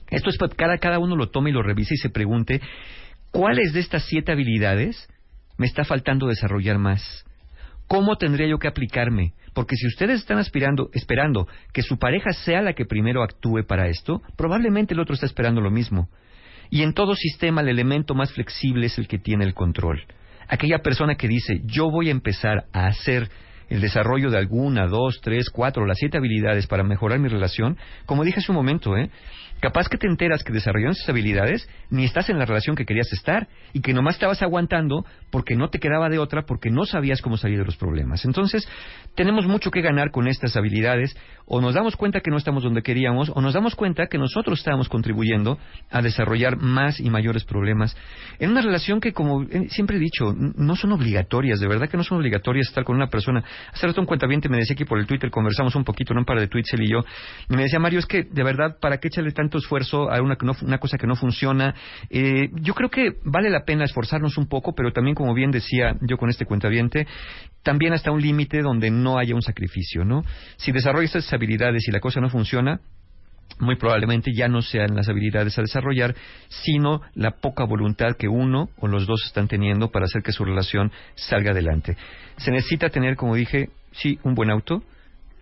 Esto 0.09 0.29
es 0.29 0.37
para 0.37 0.49
que 0.49 0.57
cada, 0.57 0.77
cada 0.77 0.99
uno 0.99 1.15
lo 1.15 1.29
tome 1.29 1.49
y 1.49 1.53
lo 1.53 1.63
revise 1.63 1.93
y 1.95 1.97
se 1.97 2.09
pregunte, 2.09 2.61
¿cuáles 3.31 3.73
de 3.73 3.79
estas 3.79 4.05
siete 4.05 4.31
habilidades 4.31 5.07
me 5.57 5.65
está 5.65 5.85
faltando 5.85 6.27
desarrollar 6.27 6.77
más? 6.77 7.25
¿Cómo 7.91 8.15
tendría 8.15 8.47
yo 8.47 8.57
que 8.57 8.69
aplicarme? 8.69 9.33
Porque 9.53 9.75
si 9.75 9.85
ustedes 9.85 10.21
están 10.21 10.37
aspirando, 10.37 10.89
esperando 10.93 11.49
que 11.73 11.81
su 11.81 11.99
pareja 11.99 12.31
sea 12.31 12.61
la 12.61 12.71
que 12.71 12.85
primero 12.85 13.21
actúe 13.21 13.65
para 13.67 13.89
esto, 13.89 14.21
probablemente 14.37 14.93
el 14.93 15.01
otro 15.01 15.13
está 15.13 15.25
esperando 15.25 15.59
lo 15.59 15.71
mismo. 15.71 16.07
Y 16.69 16.83
en 16.83 16.93
todo 16.93 17.15
sistema 17.15 17.59
el 17.59 17.67
elemento 17.67 18.15
más 18.15 18.31
flexible 18.31 18.85
es 18.85 18.97
el 18.97 19.09
que 19.09 19.17
tiene 19.17 19.43
el 19.43 19.53
control. 19.53 20.05
Aquella 20.47 20.77
persona 20.77 21.15
que 21.15 21.27
dice, 21.27 21.63
yo 21.65 21.91
voy 21.91 22.07
a 22.07 22.11
empezar 22.11 22.63
a 22.71 22.87
hacer 22.87 23.29
el 23.67 23.81
desarrollo 23.81 24.29
de 24.29 24.37
alguna, 24.37 24.87
dos, 24.87 25.19
tres, 25.21 25.49
cuatro, 25.49 25.85
las 25.85 25.97
siete 25.97 26.17
habilidades 26.17 26.67
para 26.67 26.85
mejorar 26.85 27.19
mi 27.19 27.27
relación, 27.27 27.77
como 28.05 28.23
dije 28.23 28.39
hace 28.39 28.53
un 28.53 28.57
momento, 28.57 28.95
¿eh? 28.95 29.09
Capaz 29.61 29.87
que 29.89 29.97
te 29.97 30.07
enteras 30.07 30.43
que 30.43 30.51
desarrollando 30.51 30.93
esas 30.93 31.07
habilidades 31.09 31.69
ni 31.91 32.03
estás 32.03 32.29
en 32.29 32.39
la 32.39 32.45
relación 32.45 32.75
que 32.75 32.85
querías 32.85 33.13
estar 33.13 33.47
y 33.73 33.81
que 33.81 33.93
nomás 33.93 34.15
estabas 34.15 34.41
aguantando 34.41 35.05
porque 35.29 35.55
no 35.55 35.69
te 35.69 35.79
quedaba 35.79 36.09
de 36.09 36.17
otra, 36.17 36.43
porque 36.47 36.71
no 36.71 36.85
sabías 36.85 37.21
cómo 37.21 37.37
salir 37.37 37.59
de 37.59 37.65
los 37.65 37.77
problemas. 37.77 38.25
Entonces, 38.25 38.67
tenemos 39.15 39.45
mucho 39.45 39.69
que 39.69 39.81
ganar 39.81 40.09
con 40.09 40.27
estas 40.27 40.57
habilidades. 40.57 41.15
O 41.45 41.59
nos 41.59 41.73
damos 41.73 41.97
cuenta 41.97 42.21
que 42.21 42.31
no 42.31 42.37
estamos 42.37 42.63
donde 42.63 42.81
queríamos, 42.81 43.29
o 43.33 43.41
nos 43.41 43.53
damos 43.53 43.75
cuenta 43.75 44.07
que 44.07 44.17
nosotros 44.17 44.59
estamos 44.59 44.87
contribuyendo 44.87 45.57
a 45.89 46.01
desarrollar 46.01 46.55
más 46.55 46.99
y 46.99 47.09
mayores 47.09 47.43
problemas. 47.43 47.95
En 48.39 48.51
una 48.51 48.61
relación 48.61 49.01
que, 49.01 49.11
como 49.11 49.45
siempre 49.69 49.97
he 49.97 49.99
dicho, 49.99 50.33
no 50.33 50.75
son 50.75 50.93
obligatorias, 50.93 51.59
de 51.59 51.67
verdad 51.67 51.89
que 51.89 51.97
no 51.97 52.03
son 52.03 52.19
obligatorias 52.19 52.69
estar 52.69 52.85
con 52.85 52.95
una 52.95 53.07
persona. 53.07 53.43
Hace 53.73 53.85
rato 53.85 53.99
un 53.99 54.07
cuentaviente 54.07 54.47
me 54.47 54.57
decía 54.57 54.75
que 54.75 54.85
por 54.85 54.97
el 54.97 55.05
Twitter 55.05 55.29
conversamos 55.29 55.75
un 55.75 55.83
poquito, 55.83 56.13
no 56.13 56.21
un 56.21 56.25
par 56.25 56.39
de 56.39 56.47
tweets 56.47 56.73
él 56.73 56.83
y 56.83 56.91
yo, 56.91 56.99
y 57.49 57.55
me 57.55 57.63
decía, 57.63 57.79
Mario, 57.79 57.99
es 57.99 58.05
que 58.05 58.23
de 58.23 58.43
verdad, 58.43 58.77
¿para 58.79 58.97
qué 58.97 59.09
echarle 59.09 59.31
tanto 59.31 59.50
esfuerzo 59.57 60.11
a 60.11 60.21
una, 60.21 60.37
una 60.61 60.77
cosa 60.77 60.97
que 60.97 61.07
no 61.07 61.15
funciona. 61.15 61.73
Eh, 62.09 62.49
yo 62.53 62.73
creo 62.73 62.89
que 62.89 63.17
vale 63.23 63.49
la 63.49 63.63
pena 63.63 63.85
esforzarnos 63.85 64.37
un 64.37 64.47
poco, 64.47 64.73
pero 64.75 64.91
también, 64.91 65.15
como 65.15 65.33
bien 65.33 65.51
decía 65.51 65.95
yo 66.01 66.17
con 66.17 66.29
este 66.29 66.45
cuentaviente, 66.45 67.07
también 67.63 67.93
hasta 67.93 68.11
un 68.11 68.21
límite 68.21 68.61
donde 68.61 68.91
no 68.91 69.17
haya 69.17 69.35
un 69.35 69.41
sacrificio, 69.41 70.03
¿no? 70.03 70.23
Si 70.57 70.71
desarrollas 70.71 71.15
esas 71.15 71.33
habilidades 71.33 71.87
y 71.87 71.91
la 71.91 71.99
cosa 71.99 72.21
no 72.21 72.29
funciona, 72.29 72.79
muy 73.59 73.75
probablemente 73.75 74.31
ya 74.33 74.47
no 74.47 74.61
sean 74.61 74.95
las 74.95 75.09
habilidades 75.09 75.57
a 75.57 75.61
desarrollar, 75.61 76.15
sino 76.49 77.01
la 77.13 77.31
poca 77.31 77.63
voluntad 77.63 78.15
que 78.17 78.27
uno 78.27 78.69
o 78.77 78.87
los 78.87 79.05
dos 79.05 79.23
están 79.25 79.47
teniendo 79.47 79.91
para 79.91 80.05
hacer 80.05 80.23
que 80.23 80.31
su 80.31 80.45
relación 80.45 80.91
salga 81.15 81.51
adelante. 81.51 81.95
Se 82.37 82.51
necesita 82.51 82.89
tener, 82.89 83.15
como 83.15 83.35
dije, 83.35 83.69
sí, 83.91 84.19
un 84.23 84.35
buen 84.35 84.49
auto, 84.49 84.83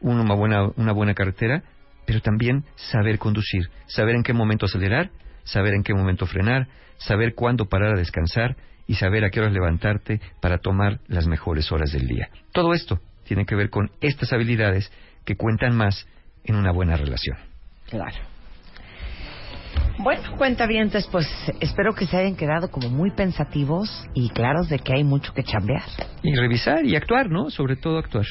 una 0.02 0.34
buena, 0.36 0.68
una 0.76 0.92
buena 0.92 1.14
carretera, 1.14 1.64
pero 2.10 2.22
también 2.22 2.64
saber 2.76 3.20
conducir, 3.20 3.70
saber 3.86 4.16
en 4.16 4.24
qué 4.24 4.34
momento 4.34 4.66
acelerar, 4.66 5.12
saber 5.44 5.76
en 5.76 5.84
qué 5.84 5.94
momento 5.94 6.26
frenar, 6.26 6.68
saber 6.98 7.36
cuándo 7.36 7.70
parar 7.70 7.94
a 7.94 8.00
descansar 8.00 8.56
y 8.88 8.96
saber 8.96 9.24
a 9.24 9.30
qué 9.30 9.40
horas 9.40 9.54
levantarte 9.54 10.20
para 10.42 10.58
tomar 10.58 11.02
las 11.08 11.28
mejores 11.28 11.72
horas 11.72 11.92
del 11.92 12.08
día. 12.08 12.30
Todo 12.52 12.74
esto 12.74 13.00
tiene 13.26 13.46
que 13.46 13.54
ver 13.54 13.70
con 13.70 13.92
estas 14.02 14.34
habilidades 14.34 14.92
que 15.24 15.36
cuentan 15.36 15.78
más 15.78 16.08
en 16.46 16.56
una 16.56 16.72
buena 16.72 16.96
relación. 16.96 17.38
Claro. 17.88 18.18
Bueno, 20.00 20.36
cuenta 20.36 20.66
bien, 20.66 20.90
pues 21.12 21.28
espero 21.60 21.94
que 21.94 22.08
se 22.08 22.18
hayan 22.18 22.36
quedado 22.36 22.72
como 22.72 22.90
muy 22.90 23.12
pensativos 23.12 24.08
y 24.16 24.30
claros 24.30 24.68
de 24.68 24.80
que 24.80 24.94
hay 24.94 25.04
mucho 25.04 25.32
que 25.32 25.44
chambear. 25.44 25.84
Y 26.24 26.34
revisar 26.36 26.84
y 26.86 26.96
actuar, 26.96 27.30
¿no? 27.30 27.52
Sobre 27.52 27.76
todo 27.76 28.00
actuar. 28.00 28.26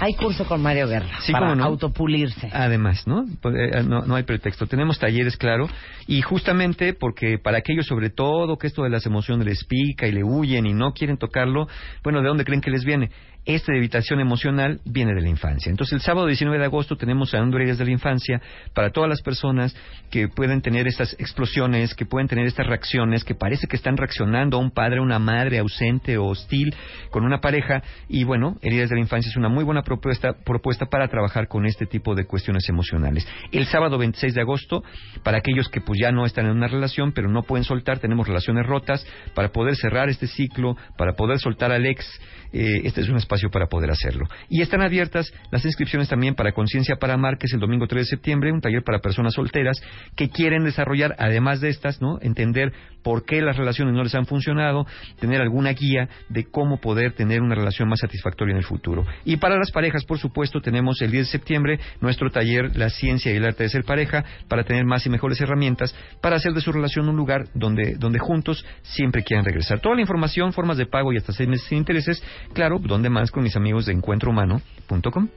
Hay 0.00 0.14
curso 0.14 0.44
con 0.44 0.62
Mario 0.62 0.88
Guerra 0.88 1.08
para 1.30 1.52
autopulirse. 1.64 2.48
Además, 2.52 3.04
pues, 3.40 3.54
eh, 3.56 3.82
¿no? 3.84 4.02
¿no? 4.02 4.14
hay 4.16 4.24
pretexto. 4.24 4.66
Tenemos 4.66 4.98
talleres, 4.98 5.36
claro, 5.36 5.68
y 6.06 6.22
justamente 6.22 6.94
porque 6.94 7.38
para 7.38 7.58
aquellos, 7.58 7.86
sobre 7.86 8.10
todo, 8.10 8.58
que 8.58 8.66
esto 8.66 8.82
de 8.82 8.90
las 8.90 9.06
emociones 9.06 9.46
les 9.46 9.64
pica 9.64 10.06
y 10.06 10.12
le 10.12 10.24
huyen 10.24 10.66
y 10.66 10.74
no 10.74 10.92
quieren 10.92 11.18
tocarlo, 11.18 11.68
bueno, 12.02 12.20
¿de 12.20 12.28
dónde 12.28 12.44
creen 12.44 12.60
que 12.60 12.70
les 12.70 12.84
viene? 12.84 13.10
Esta 13.44 13.72
debilitación 13.72 14.20
emocional 14.20 14.80
viene 14.84 15.14
de 15.14 15.20
la 15.20 15.28
infancia. 15.28 15.68
Entonces, 15.68 15.94
el 15.94 16.00
sábado 16.00 16.28
19 16.28 16.60
de 16.60 16.64
agosto 16.64 16.96
tenemos 16.96 17.30
sanando 17.30 17.56
heridas 17.56 17.76
de 17.76 17.84
la 17.84 17.90
infancia 17.90 18.40
para 18.72 18.90
todas 18.90 19.10
las 19.10 19.20
personas 19.20 19.74
que 20.12 20.28
pueden 20.28 20.62
tener 20.62 20.86
estas 20.86 21.14
explosiones, 21.18 21.94
que 21.94 22.06
pueden 22.06 22.28
tener 22.28 22.46
estas 22.46 22.68
reacciones, 22.68 23.24
que 23.24 23.34
parece 23.34 23.66
que 23.66 23.74
están 23.74 23.96
reaccionando 23.96 24.58
a 24.58 24.60
un 24.60 24.70
padre, 24.70 25.00
una 25.00 25.18
madre 25.18 25.58
ausente 25.58 26.18
o 26.18 26.26
hostil 26.26 26.72
con 27.10 27.24
una 27.24 27.40
pareja. 27.40 27.82
Y 28.08 28.22
bueno, 28.22 28.58
heridas 28.62 28.90
de 28.90 28.94
la 28.94 29.00
infancia 29.00 29.28
es 29.28 29.36
una 29.36 29.48
muy 29.48 29.64
buena 29.64 29.82
propuesta, 29.82 30.34
propuesta 30.44 30.86
para 30.86 31.08
trabajar 31.08 31.48
con 31.48 31.66
este 31.66 31.86
tipo 31.86 32.14
de 32.14 32.26
cuestiones 32.26 32.68
emocionales. 32.68 33.26
El 33.50 33.66
sábado 33.66 33.98
26 33.98 34.34
de 34.34 34.40
agosto, 34.40 34.84
para 35.24 35.38
aquellos 35.38 35.68
que 35.68 35.80
pues 35.80 35.98
ya 36.00 36.12
no 36.12 36.26
están 36.26 36.46
en 36.46 36.52
una 36.52 36.68
relación, 36.68 37.10
pero 37.10 37.28
no 37.28 37.42
pueden 37.42 37.64
soltar, 37.64 37.98
tenemos 37.98 38.28
relaciones 38.28 38.64
rotas, 38.66 39.04
para 39.34 39.48
poder 39.48 39.74
cerrar 39.74 40.08
este 40.08 40.28
ciclo, 40.28 40.76
para 40.96 41.14
poder 41.14 41.40
soltar 41.40 41.72
al 41.72 41.86
ex, 41.86 42.06
eh, 42.52 42.82
este 42.84 43.00
es 43.00 43.08
un 43.08 43.16
espacio 43.16 43.31
para 43.50 43.66
poder 43.66 43.90
hacerlo. 43.90 44.26
Y 44.48 44.62
están 44.62 44.82
abiertas 44.82 45.32
las 45.50 45.64
inscripciones 45.64 46.08
también 46.08 46.34
para 46.34 46.52
Conciencia 46.52 46.96
para 46.96 47.14
Amar, 47.14 47.38
que 47.38 47.46
es 47.46 47.52
el 47.52 47.60
domingo 47.60 47.86
3 47.86 48.02
de 48.02 48.10
septiembre, 48.10 48.52
un 48.52 48.60
taller 48.60 48.82
para 48.82 49.00
personas 49.00 49.34
solteras 49.34 49.80
que 50.16 50.28
quieren 50.28 50.64
desarrollar, 50.64 51.14
además 51.18 51.60
de 51.60 51.68
estas, 51.68 52.00
¿no? 52.00 52.18
entender 52.20 52.72
por 53.02 53.24
qué 53.24 53.42
las 53.42 53.56
relaciones 53.56 53.94
no 53.94 54.02
les 54.02 54.14
han 54.14 54.26
funcionado, 54.26 54.86
tener 55.18 55.40
alguna 55.40 55.72
guía 55.72 56.08
de 56.28 56.44
cómo 56.44 56.80
poder 56.80 57.12
tener 57.12 57.40
una 57.42 57.54
relación 57.54 57.88
más 57.88 58.00
satisfactoria 58.00 58.52
en 58.52 58.58
el 58.58 58.64
futuro. 58.64 59.04
Y 59.24 59.36
para 59.36 59.56
las 59.56 59.70
parejas, 59.70 60.04
por 60.04 60.18
supuesto, 60.18 60.60
tenemos 60.60 61.00
el 61.02 61.10
10 61.10 61.26
de 61.26 61.30
septiembre 61.30 61.80
nuestro 62.00 62.30
taller 62.30 62.76
La 62.76 62.90
ciencia 62.90 63.32
y 63.32 63.36
el 63.36 63.44
arte 63.44 63.64
de 63.64 63.68
ser 63.68 63.84
pareja 63.84 64.24
para 64.48 64.64
tener 64.64 64.84
más 64.84 65.04
y 65.06 65.10
mejores 65.10 65.40
herramientas 65.40 65.94
para 66.20 66.36
hacer 66.36 66.52
de 66.52 66.60
su 66.60 66.72
relación 66.72 67.08
un 67.08 67.16
lugar 67.16 67.48
donde, 67.54 67.96
donde 67.98 68.18
juntos 68.18 68.64
siempre 68.82 69.22
quieran 69.22 69.44
regresar. 69.44 69.80
Toda 69.80 69.94
la 69.94 70.00
información, 70.00 70.52
formas 70.52 70.76
de 70.76 70.86
pago 70.86 71.12
y 71.12 71.16
hasta 71.16 71.32
seis 71.32 71.48
meses 71.48 71.66
sin 71.68 71.78
intereses, 71.78 72.22
claro, 72.52 72.78
donde 72.78 73.10
más 73.10 73.21
con 73.30 73.42
mis 73.42 73.56
amigos 73.56 73.86
de 73.86 73.92
encuentrohumano.com. 73.92 75.28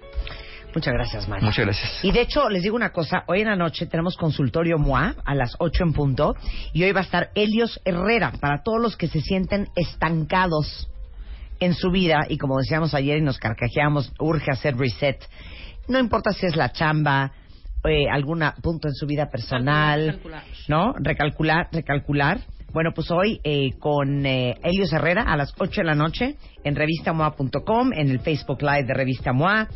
Muchas 0.73 0.93
gracias, 0.93 1.29
Mario. 1.29 1.45
Muchas 1.45 1.65
gracias. 1.65 2.03
Y 2.03 2.11
de 2.11 2.21
hecho, 2.21 2.49
les 2.49 2.61
digo 2.63 2.75
una 2.75 2.91
cosa, 2.91 3.23
hoy 3.27 3.41
en 3.41 3.47
la 3.47 3.55
noche 3.55 3.85
tenemos 3.85 4.17
consultorio 4.17 4.77
MOA 4.77 5.15
a 5.23 5.33
las 5.33 5.55
8 5.59 5.83
en 5.83 5.93
punto 5.93 6.35
y 6.73 6.83
hoy 6.83 6.91
va 6.91 6.99
a 6.99 7.03
estar 7.03 7.29
Helios 7.33 7.79
Herrera 7.85 8.33
para 8.41 8.61
todos 8.61 8.81
los 8.81 8.97
que 8.97 9.07
se 9.07 9.21
sienten 9.21 9.69
estancados 9.75 10.89
en 11.61 11.73
su 11.73 11.91
vida 11.91 12.25
y 12.27 12.37
como 12.37 12.57
decíamos 12.57 12.93
ayer 12.93 13.19
y 13.19 13.21
nos 13.21 13.37
carcajeamos, 13.37 14.11
urge 14.19 14.51
hacer 14.51 14.75
reset. 14.75 15.17
No 15.87 15.97
importa 15.97 16.31
si 16.31 16.45
es 16.45 16.57
la 16.57 16.71
chamba, 16.73 17.31
eh, 17.85 18.09
algún 18.11 18.43
punto 18.61 18.87
en 18.87 18.95
su 18.95 19.05
vida 19.05 19.29
personal, 19.29 20.07
Recalcular. 20.07 20.43
¿no? 20.67 20.93
Recalcular, 20.99 21.69
recalcular. 21.71 22.39
Bueno, 22.75 22.91
pues 22.93 23.09
hoy 23.09 23.39
eh, 23.45 23.71
con 23.79 24.25
eh, 24.25 24.57
Helios 24.61 24.91
Herrera 24.91 25.23
a 25.23 25.37
las 25.37 25.53
8 25.57 25.79
de 25.79 25.85
la 25.85 25.95
noche 25.95 26.35
en 26.65 26.75
revistamoa.com, 26.75 27.93
en 27.93 28.09
el 28.09 28.19
Facebook 28.19 28.61
Live 28.61 28.83
de 28.83 28.93
Revista 28.93 29.31
MOA, 29.31 29.69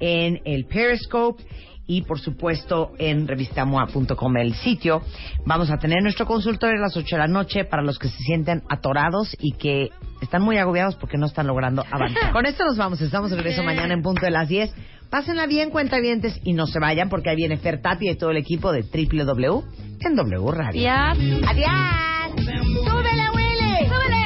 en 0.00 0.40
el 0.46 0.64
Periscope 0.64 1.44
y 1.86 2.00
por 2.00 2.18
supuesto 2.18 2.92
en 2.98 3.28
revistamoa.com 3.28 4.36
el 4.38 4.54
sitio. 4.54 5.02
Vamos 5.44 5.70
a 5.70 5.76
tener 5.76 6.02
nuestro 6.02 6.24
consultorio 6.24 6.78
a 6.78 6.84
las 6.84 6.96
8 6.96 7.16
de 7.16 7.20
la 7.20 7.28
noche 7.28 7.66
para 7.66 7.82
los 7.82 7.98
que 7.98 8.08
se 8.08 8.16
sienten 8.22 8.62
atorados 8.70 9.36
y 9.38 9.52
que 9.52 9.90
están 10.22 10.40
muy 10.40 10.56
agobiados 10.56 10.96
porque 10.96 11.18
no 11.18 11.26
están 11.26 11.46
logrando 11.46 11.84
avanzar. 11.90 12.32
Con 12.32 12.46
esto 12.46 12.64
nos 12.64 12.78
vamos, 12.78 13.02
estamos 13.02 13.28
de 13.32 13.36
regreso 13.36 13.64
mañana 13.64 13.92
en 13.92 14.00
punto 14.00 14.24
de 14.24 14.30
las 14.30 14.48
10. 14.48 14.74
Pásenla 15.10 15.44
bien, 15.46 15.68
cuentavientes, 15.68 16.40
y 16.42 16.54
no 16.54 16.66
se 16.66 16.78
vayan 16.78 17.10
porque 17.10 17.28
ahí 17.28 17.36
viene 17.36 17.58
Fer 17.58 17.82
Tapia 17.82 18.12
y 18.12 18.16
todo 18.16 18.30
el 18.30 18.38
equipo 18.38 18.72
de 18.72 18.80
WW 18.80 19.62
en 20.00 20.16
W 20.16 20.52
Radio. 20.52 20.80
Ya. 20.80 21.10
¡Adiós! 21.10 22.15
¡Súbele, 22.36 23.30
Willy! 23.34 23.88
¡Súbele! 23.88 24.24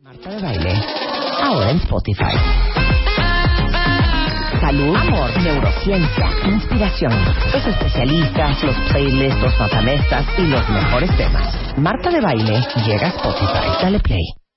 Marta 0.00 0.30
de 0.30 0.42
Baile, 0.42 0.82
ahora 1.42 1.70
en 1.70 1.76
Spotify. 1.78 2.24
Salud, 4.60 4.96
amor, 4.96 5.30
neurociencia, 5.42 6.30
inspiración, 6.46 7.12
los 7.52 7.66
especialistas, 7.66 8.62
los 8.64 8.76
playlists, 8.90 9.40
los 9.40 9.58
matamestas 9.58 10.26
y 10.38 10.42
los 10.42 10.68
mejores 10.68 11.16
temas. 11.16 11.78
Marta 11.78 12.10
de 12.10 12.20
Baile 12.20 12.60
llega 12.84 13.06
a 13.06 13.10
Spotify. 13.10 13.82
Dale 13.82 14.00
play. 14.00 14.47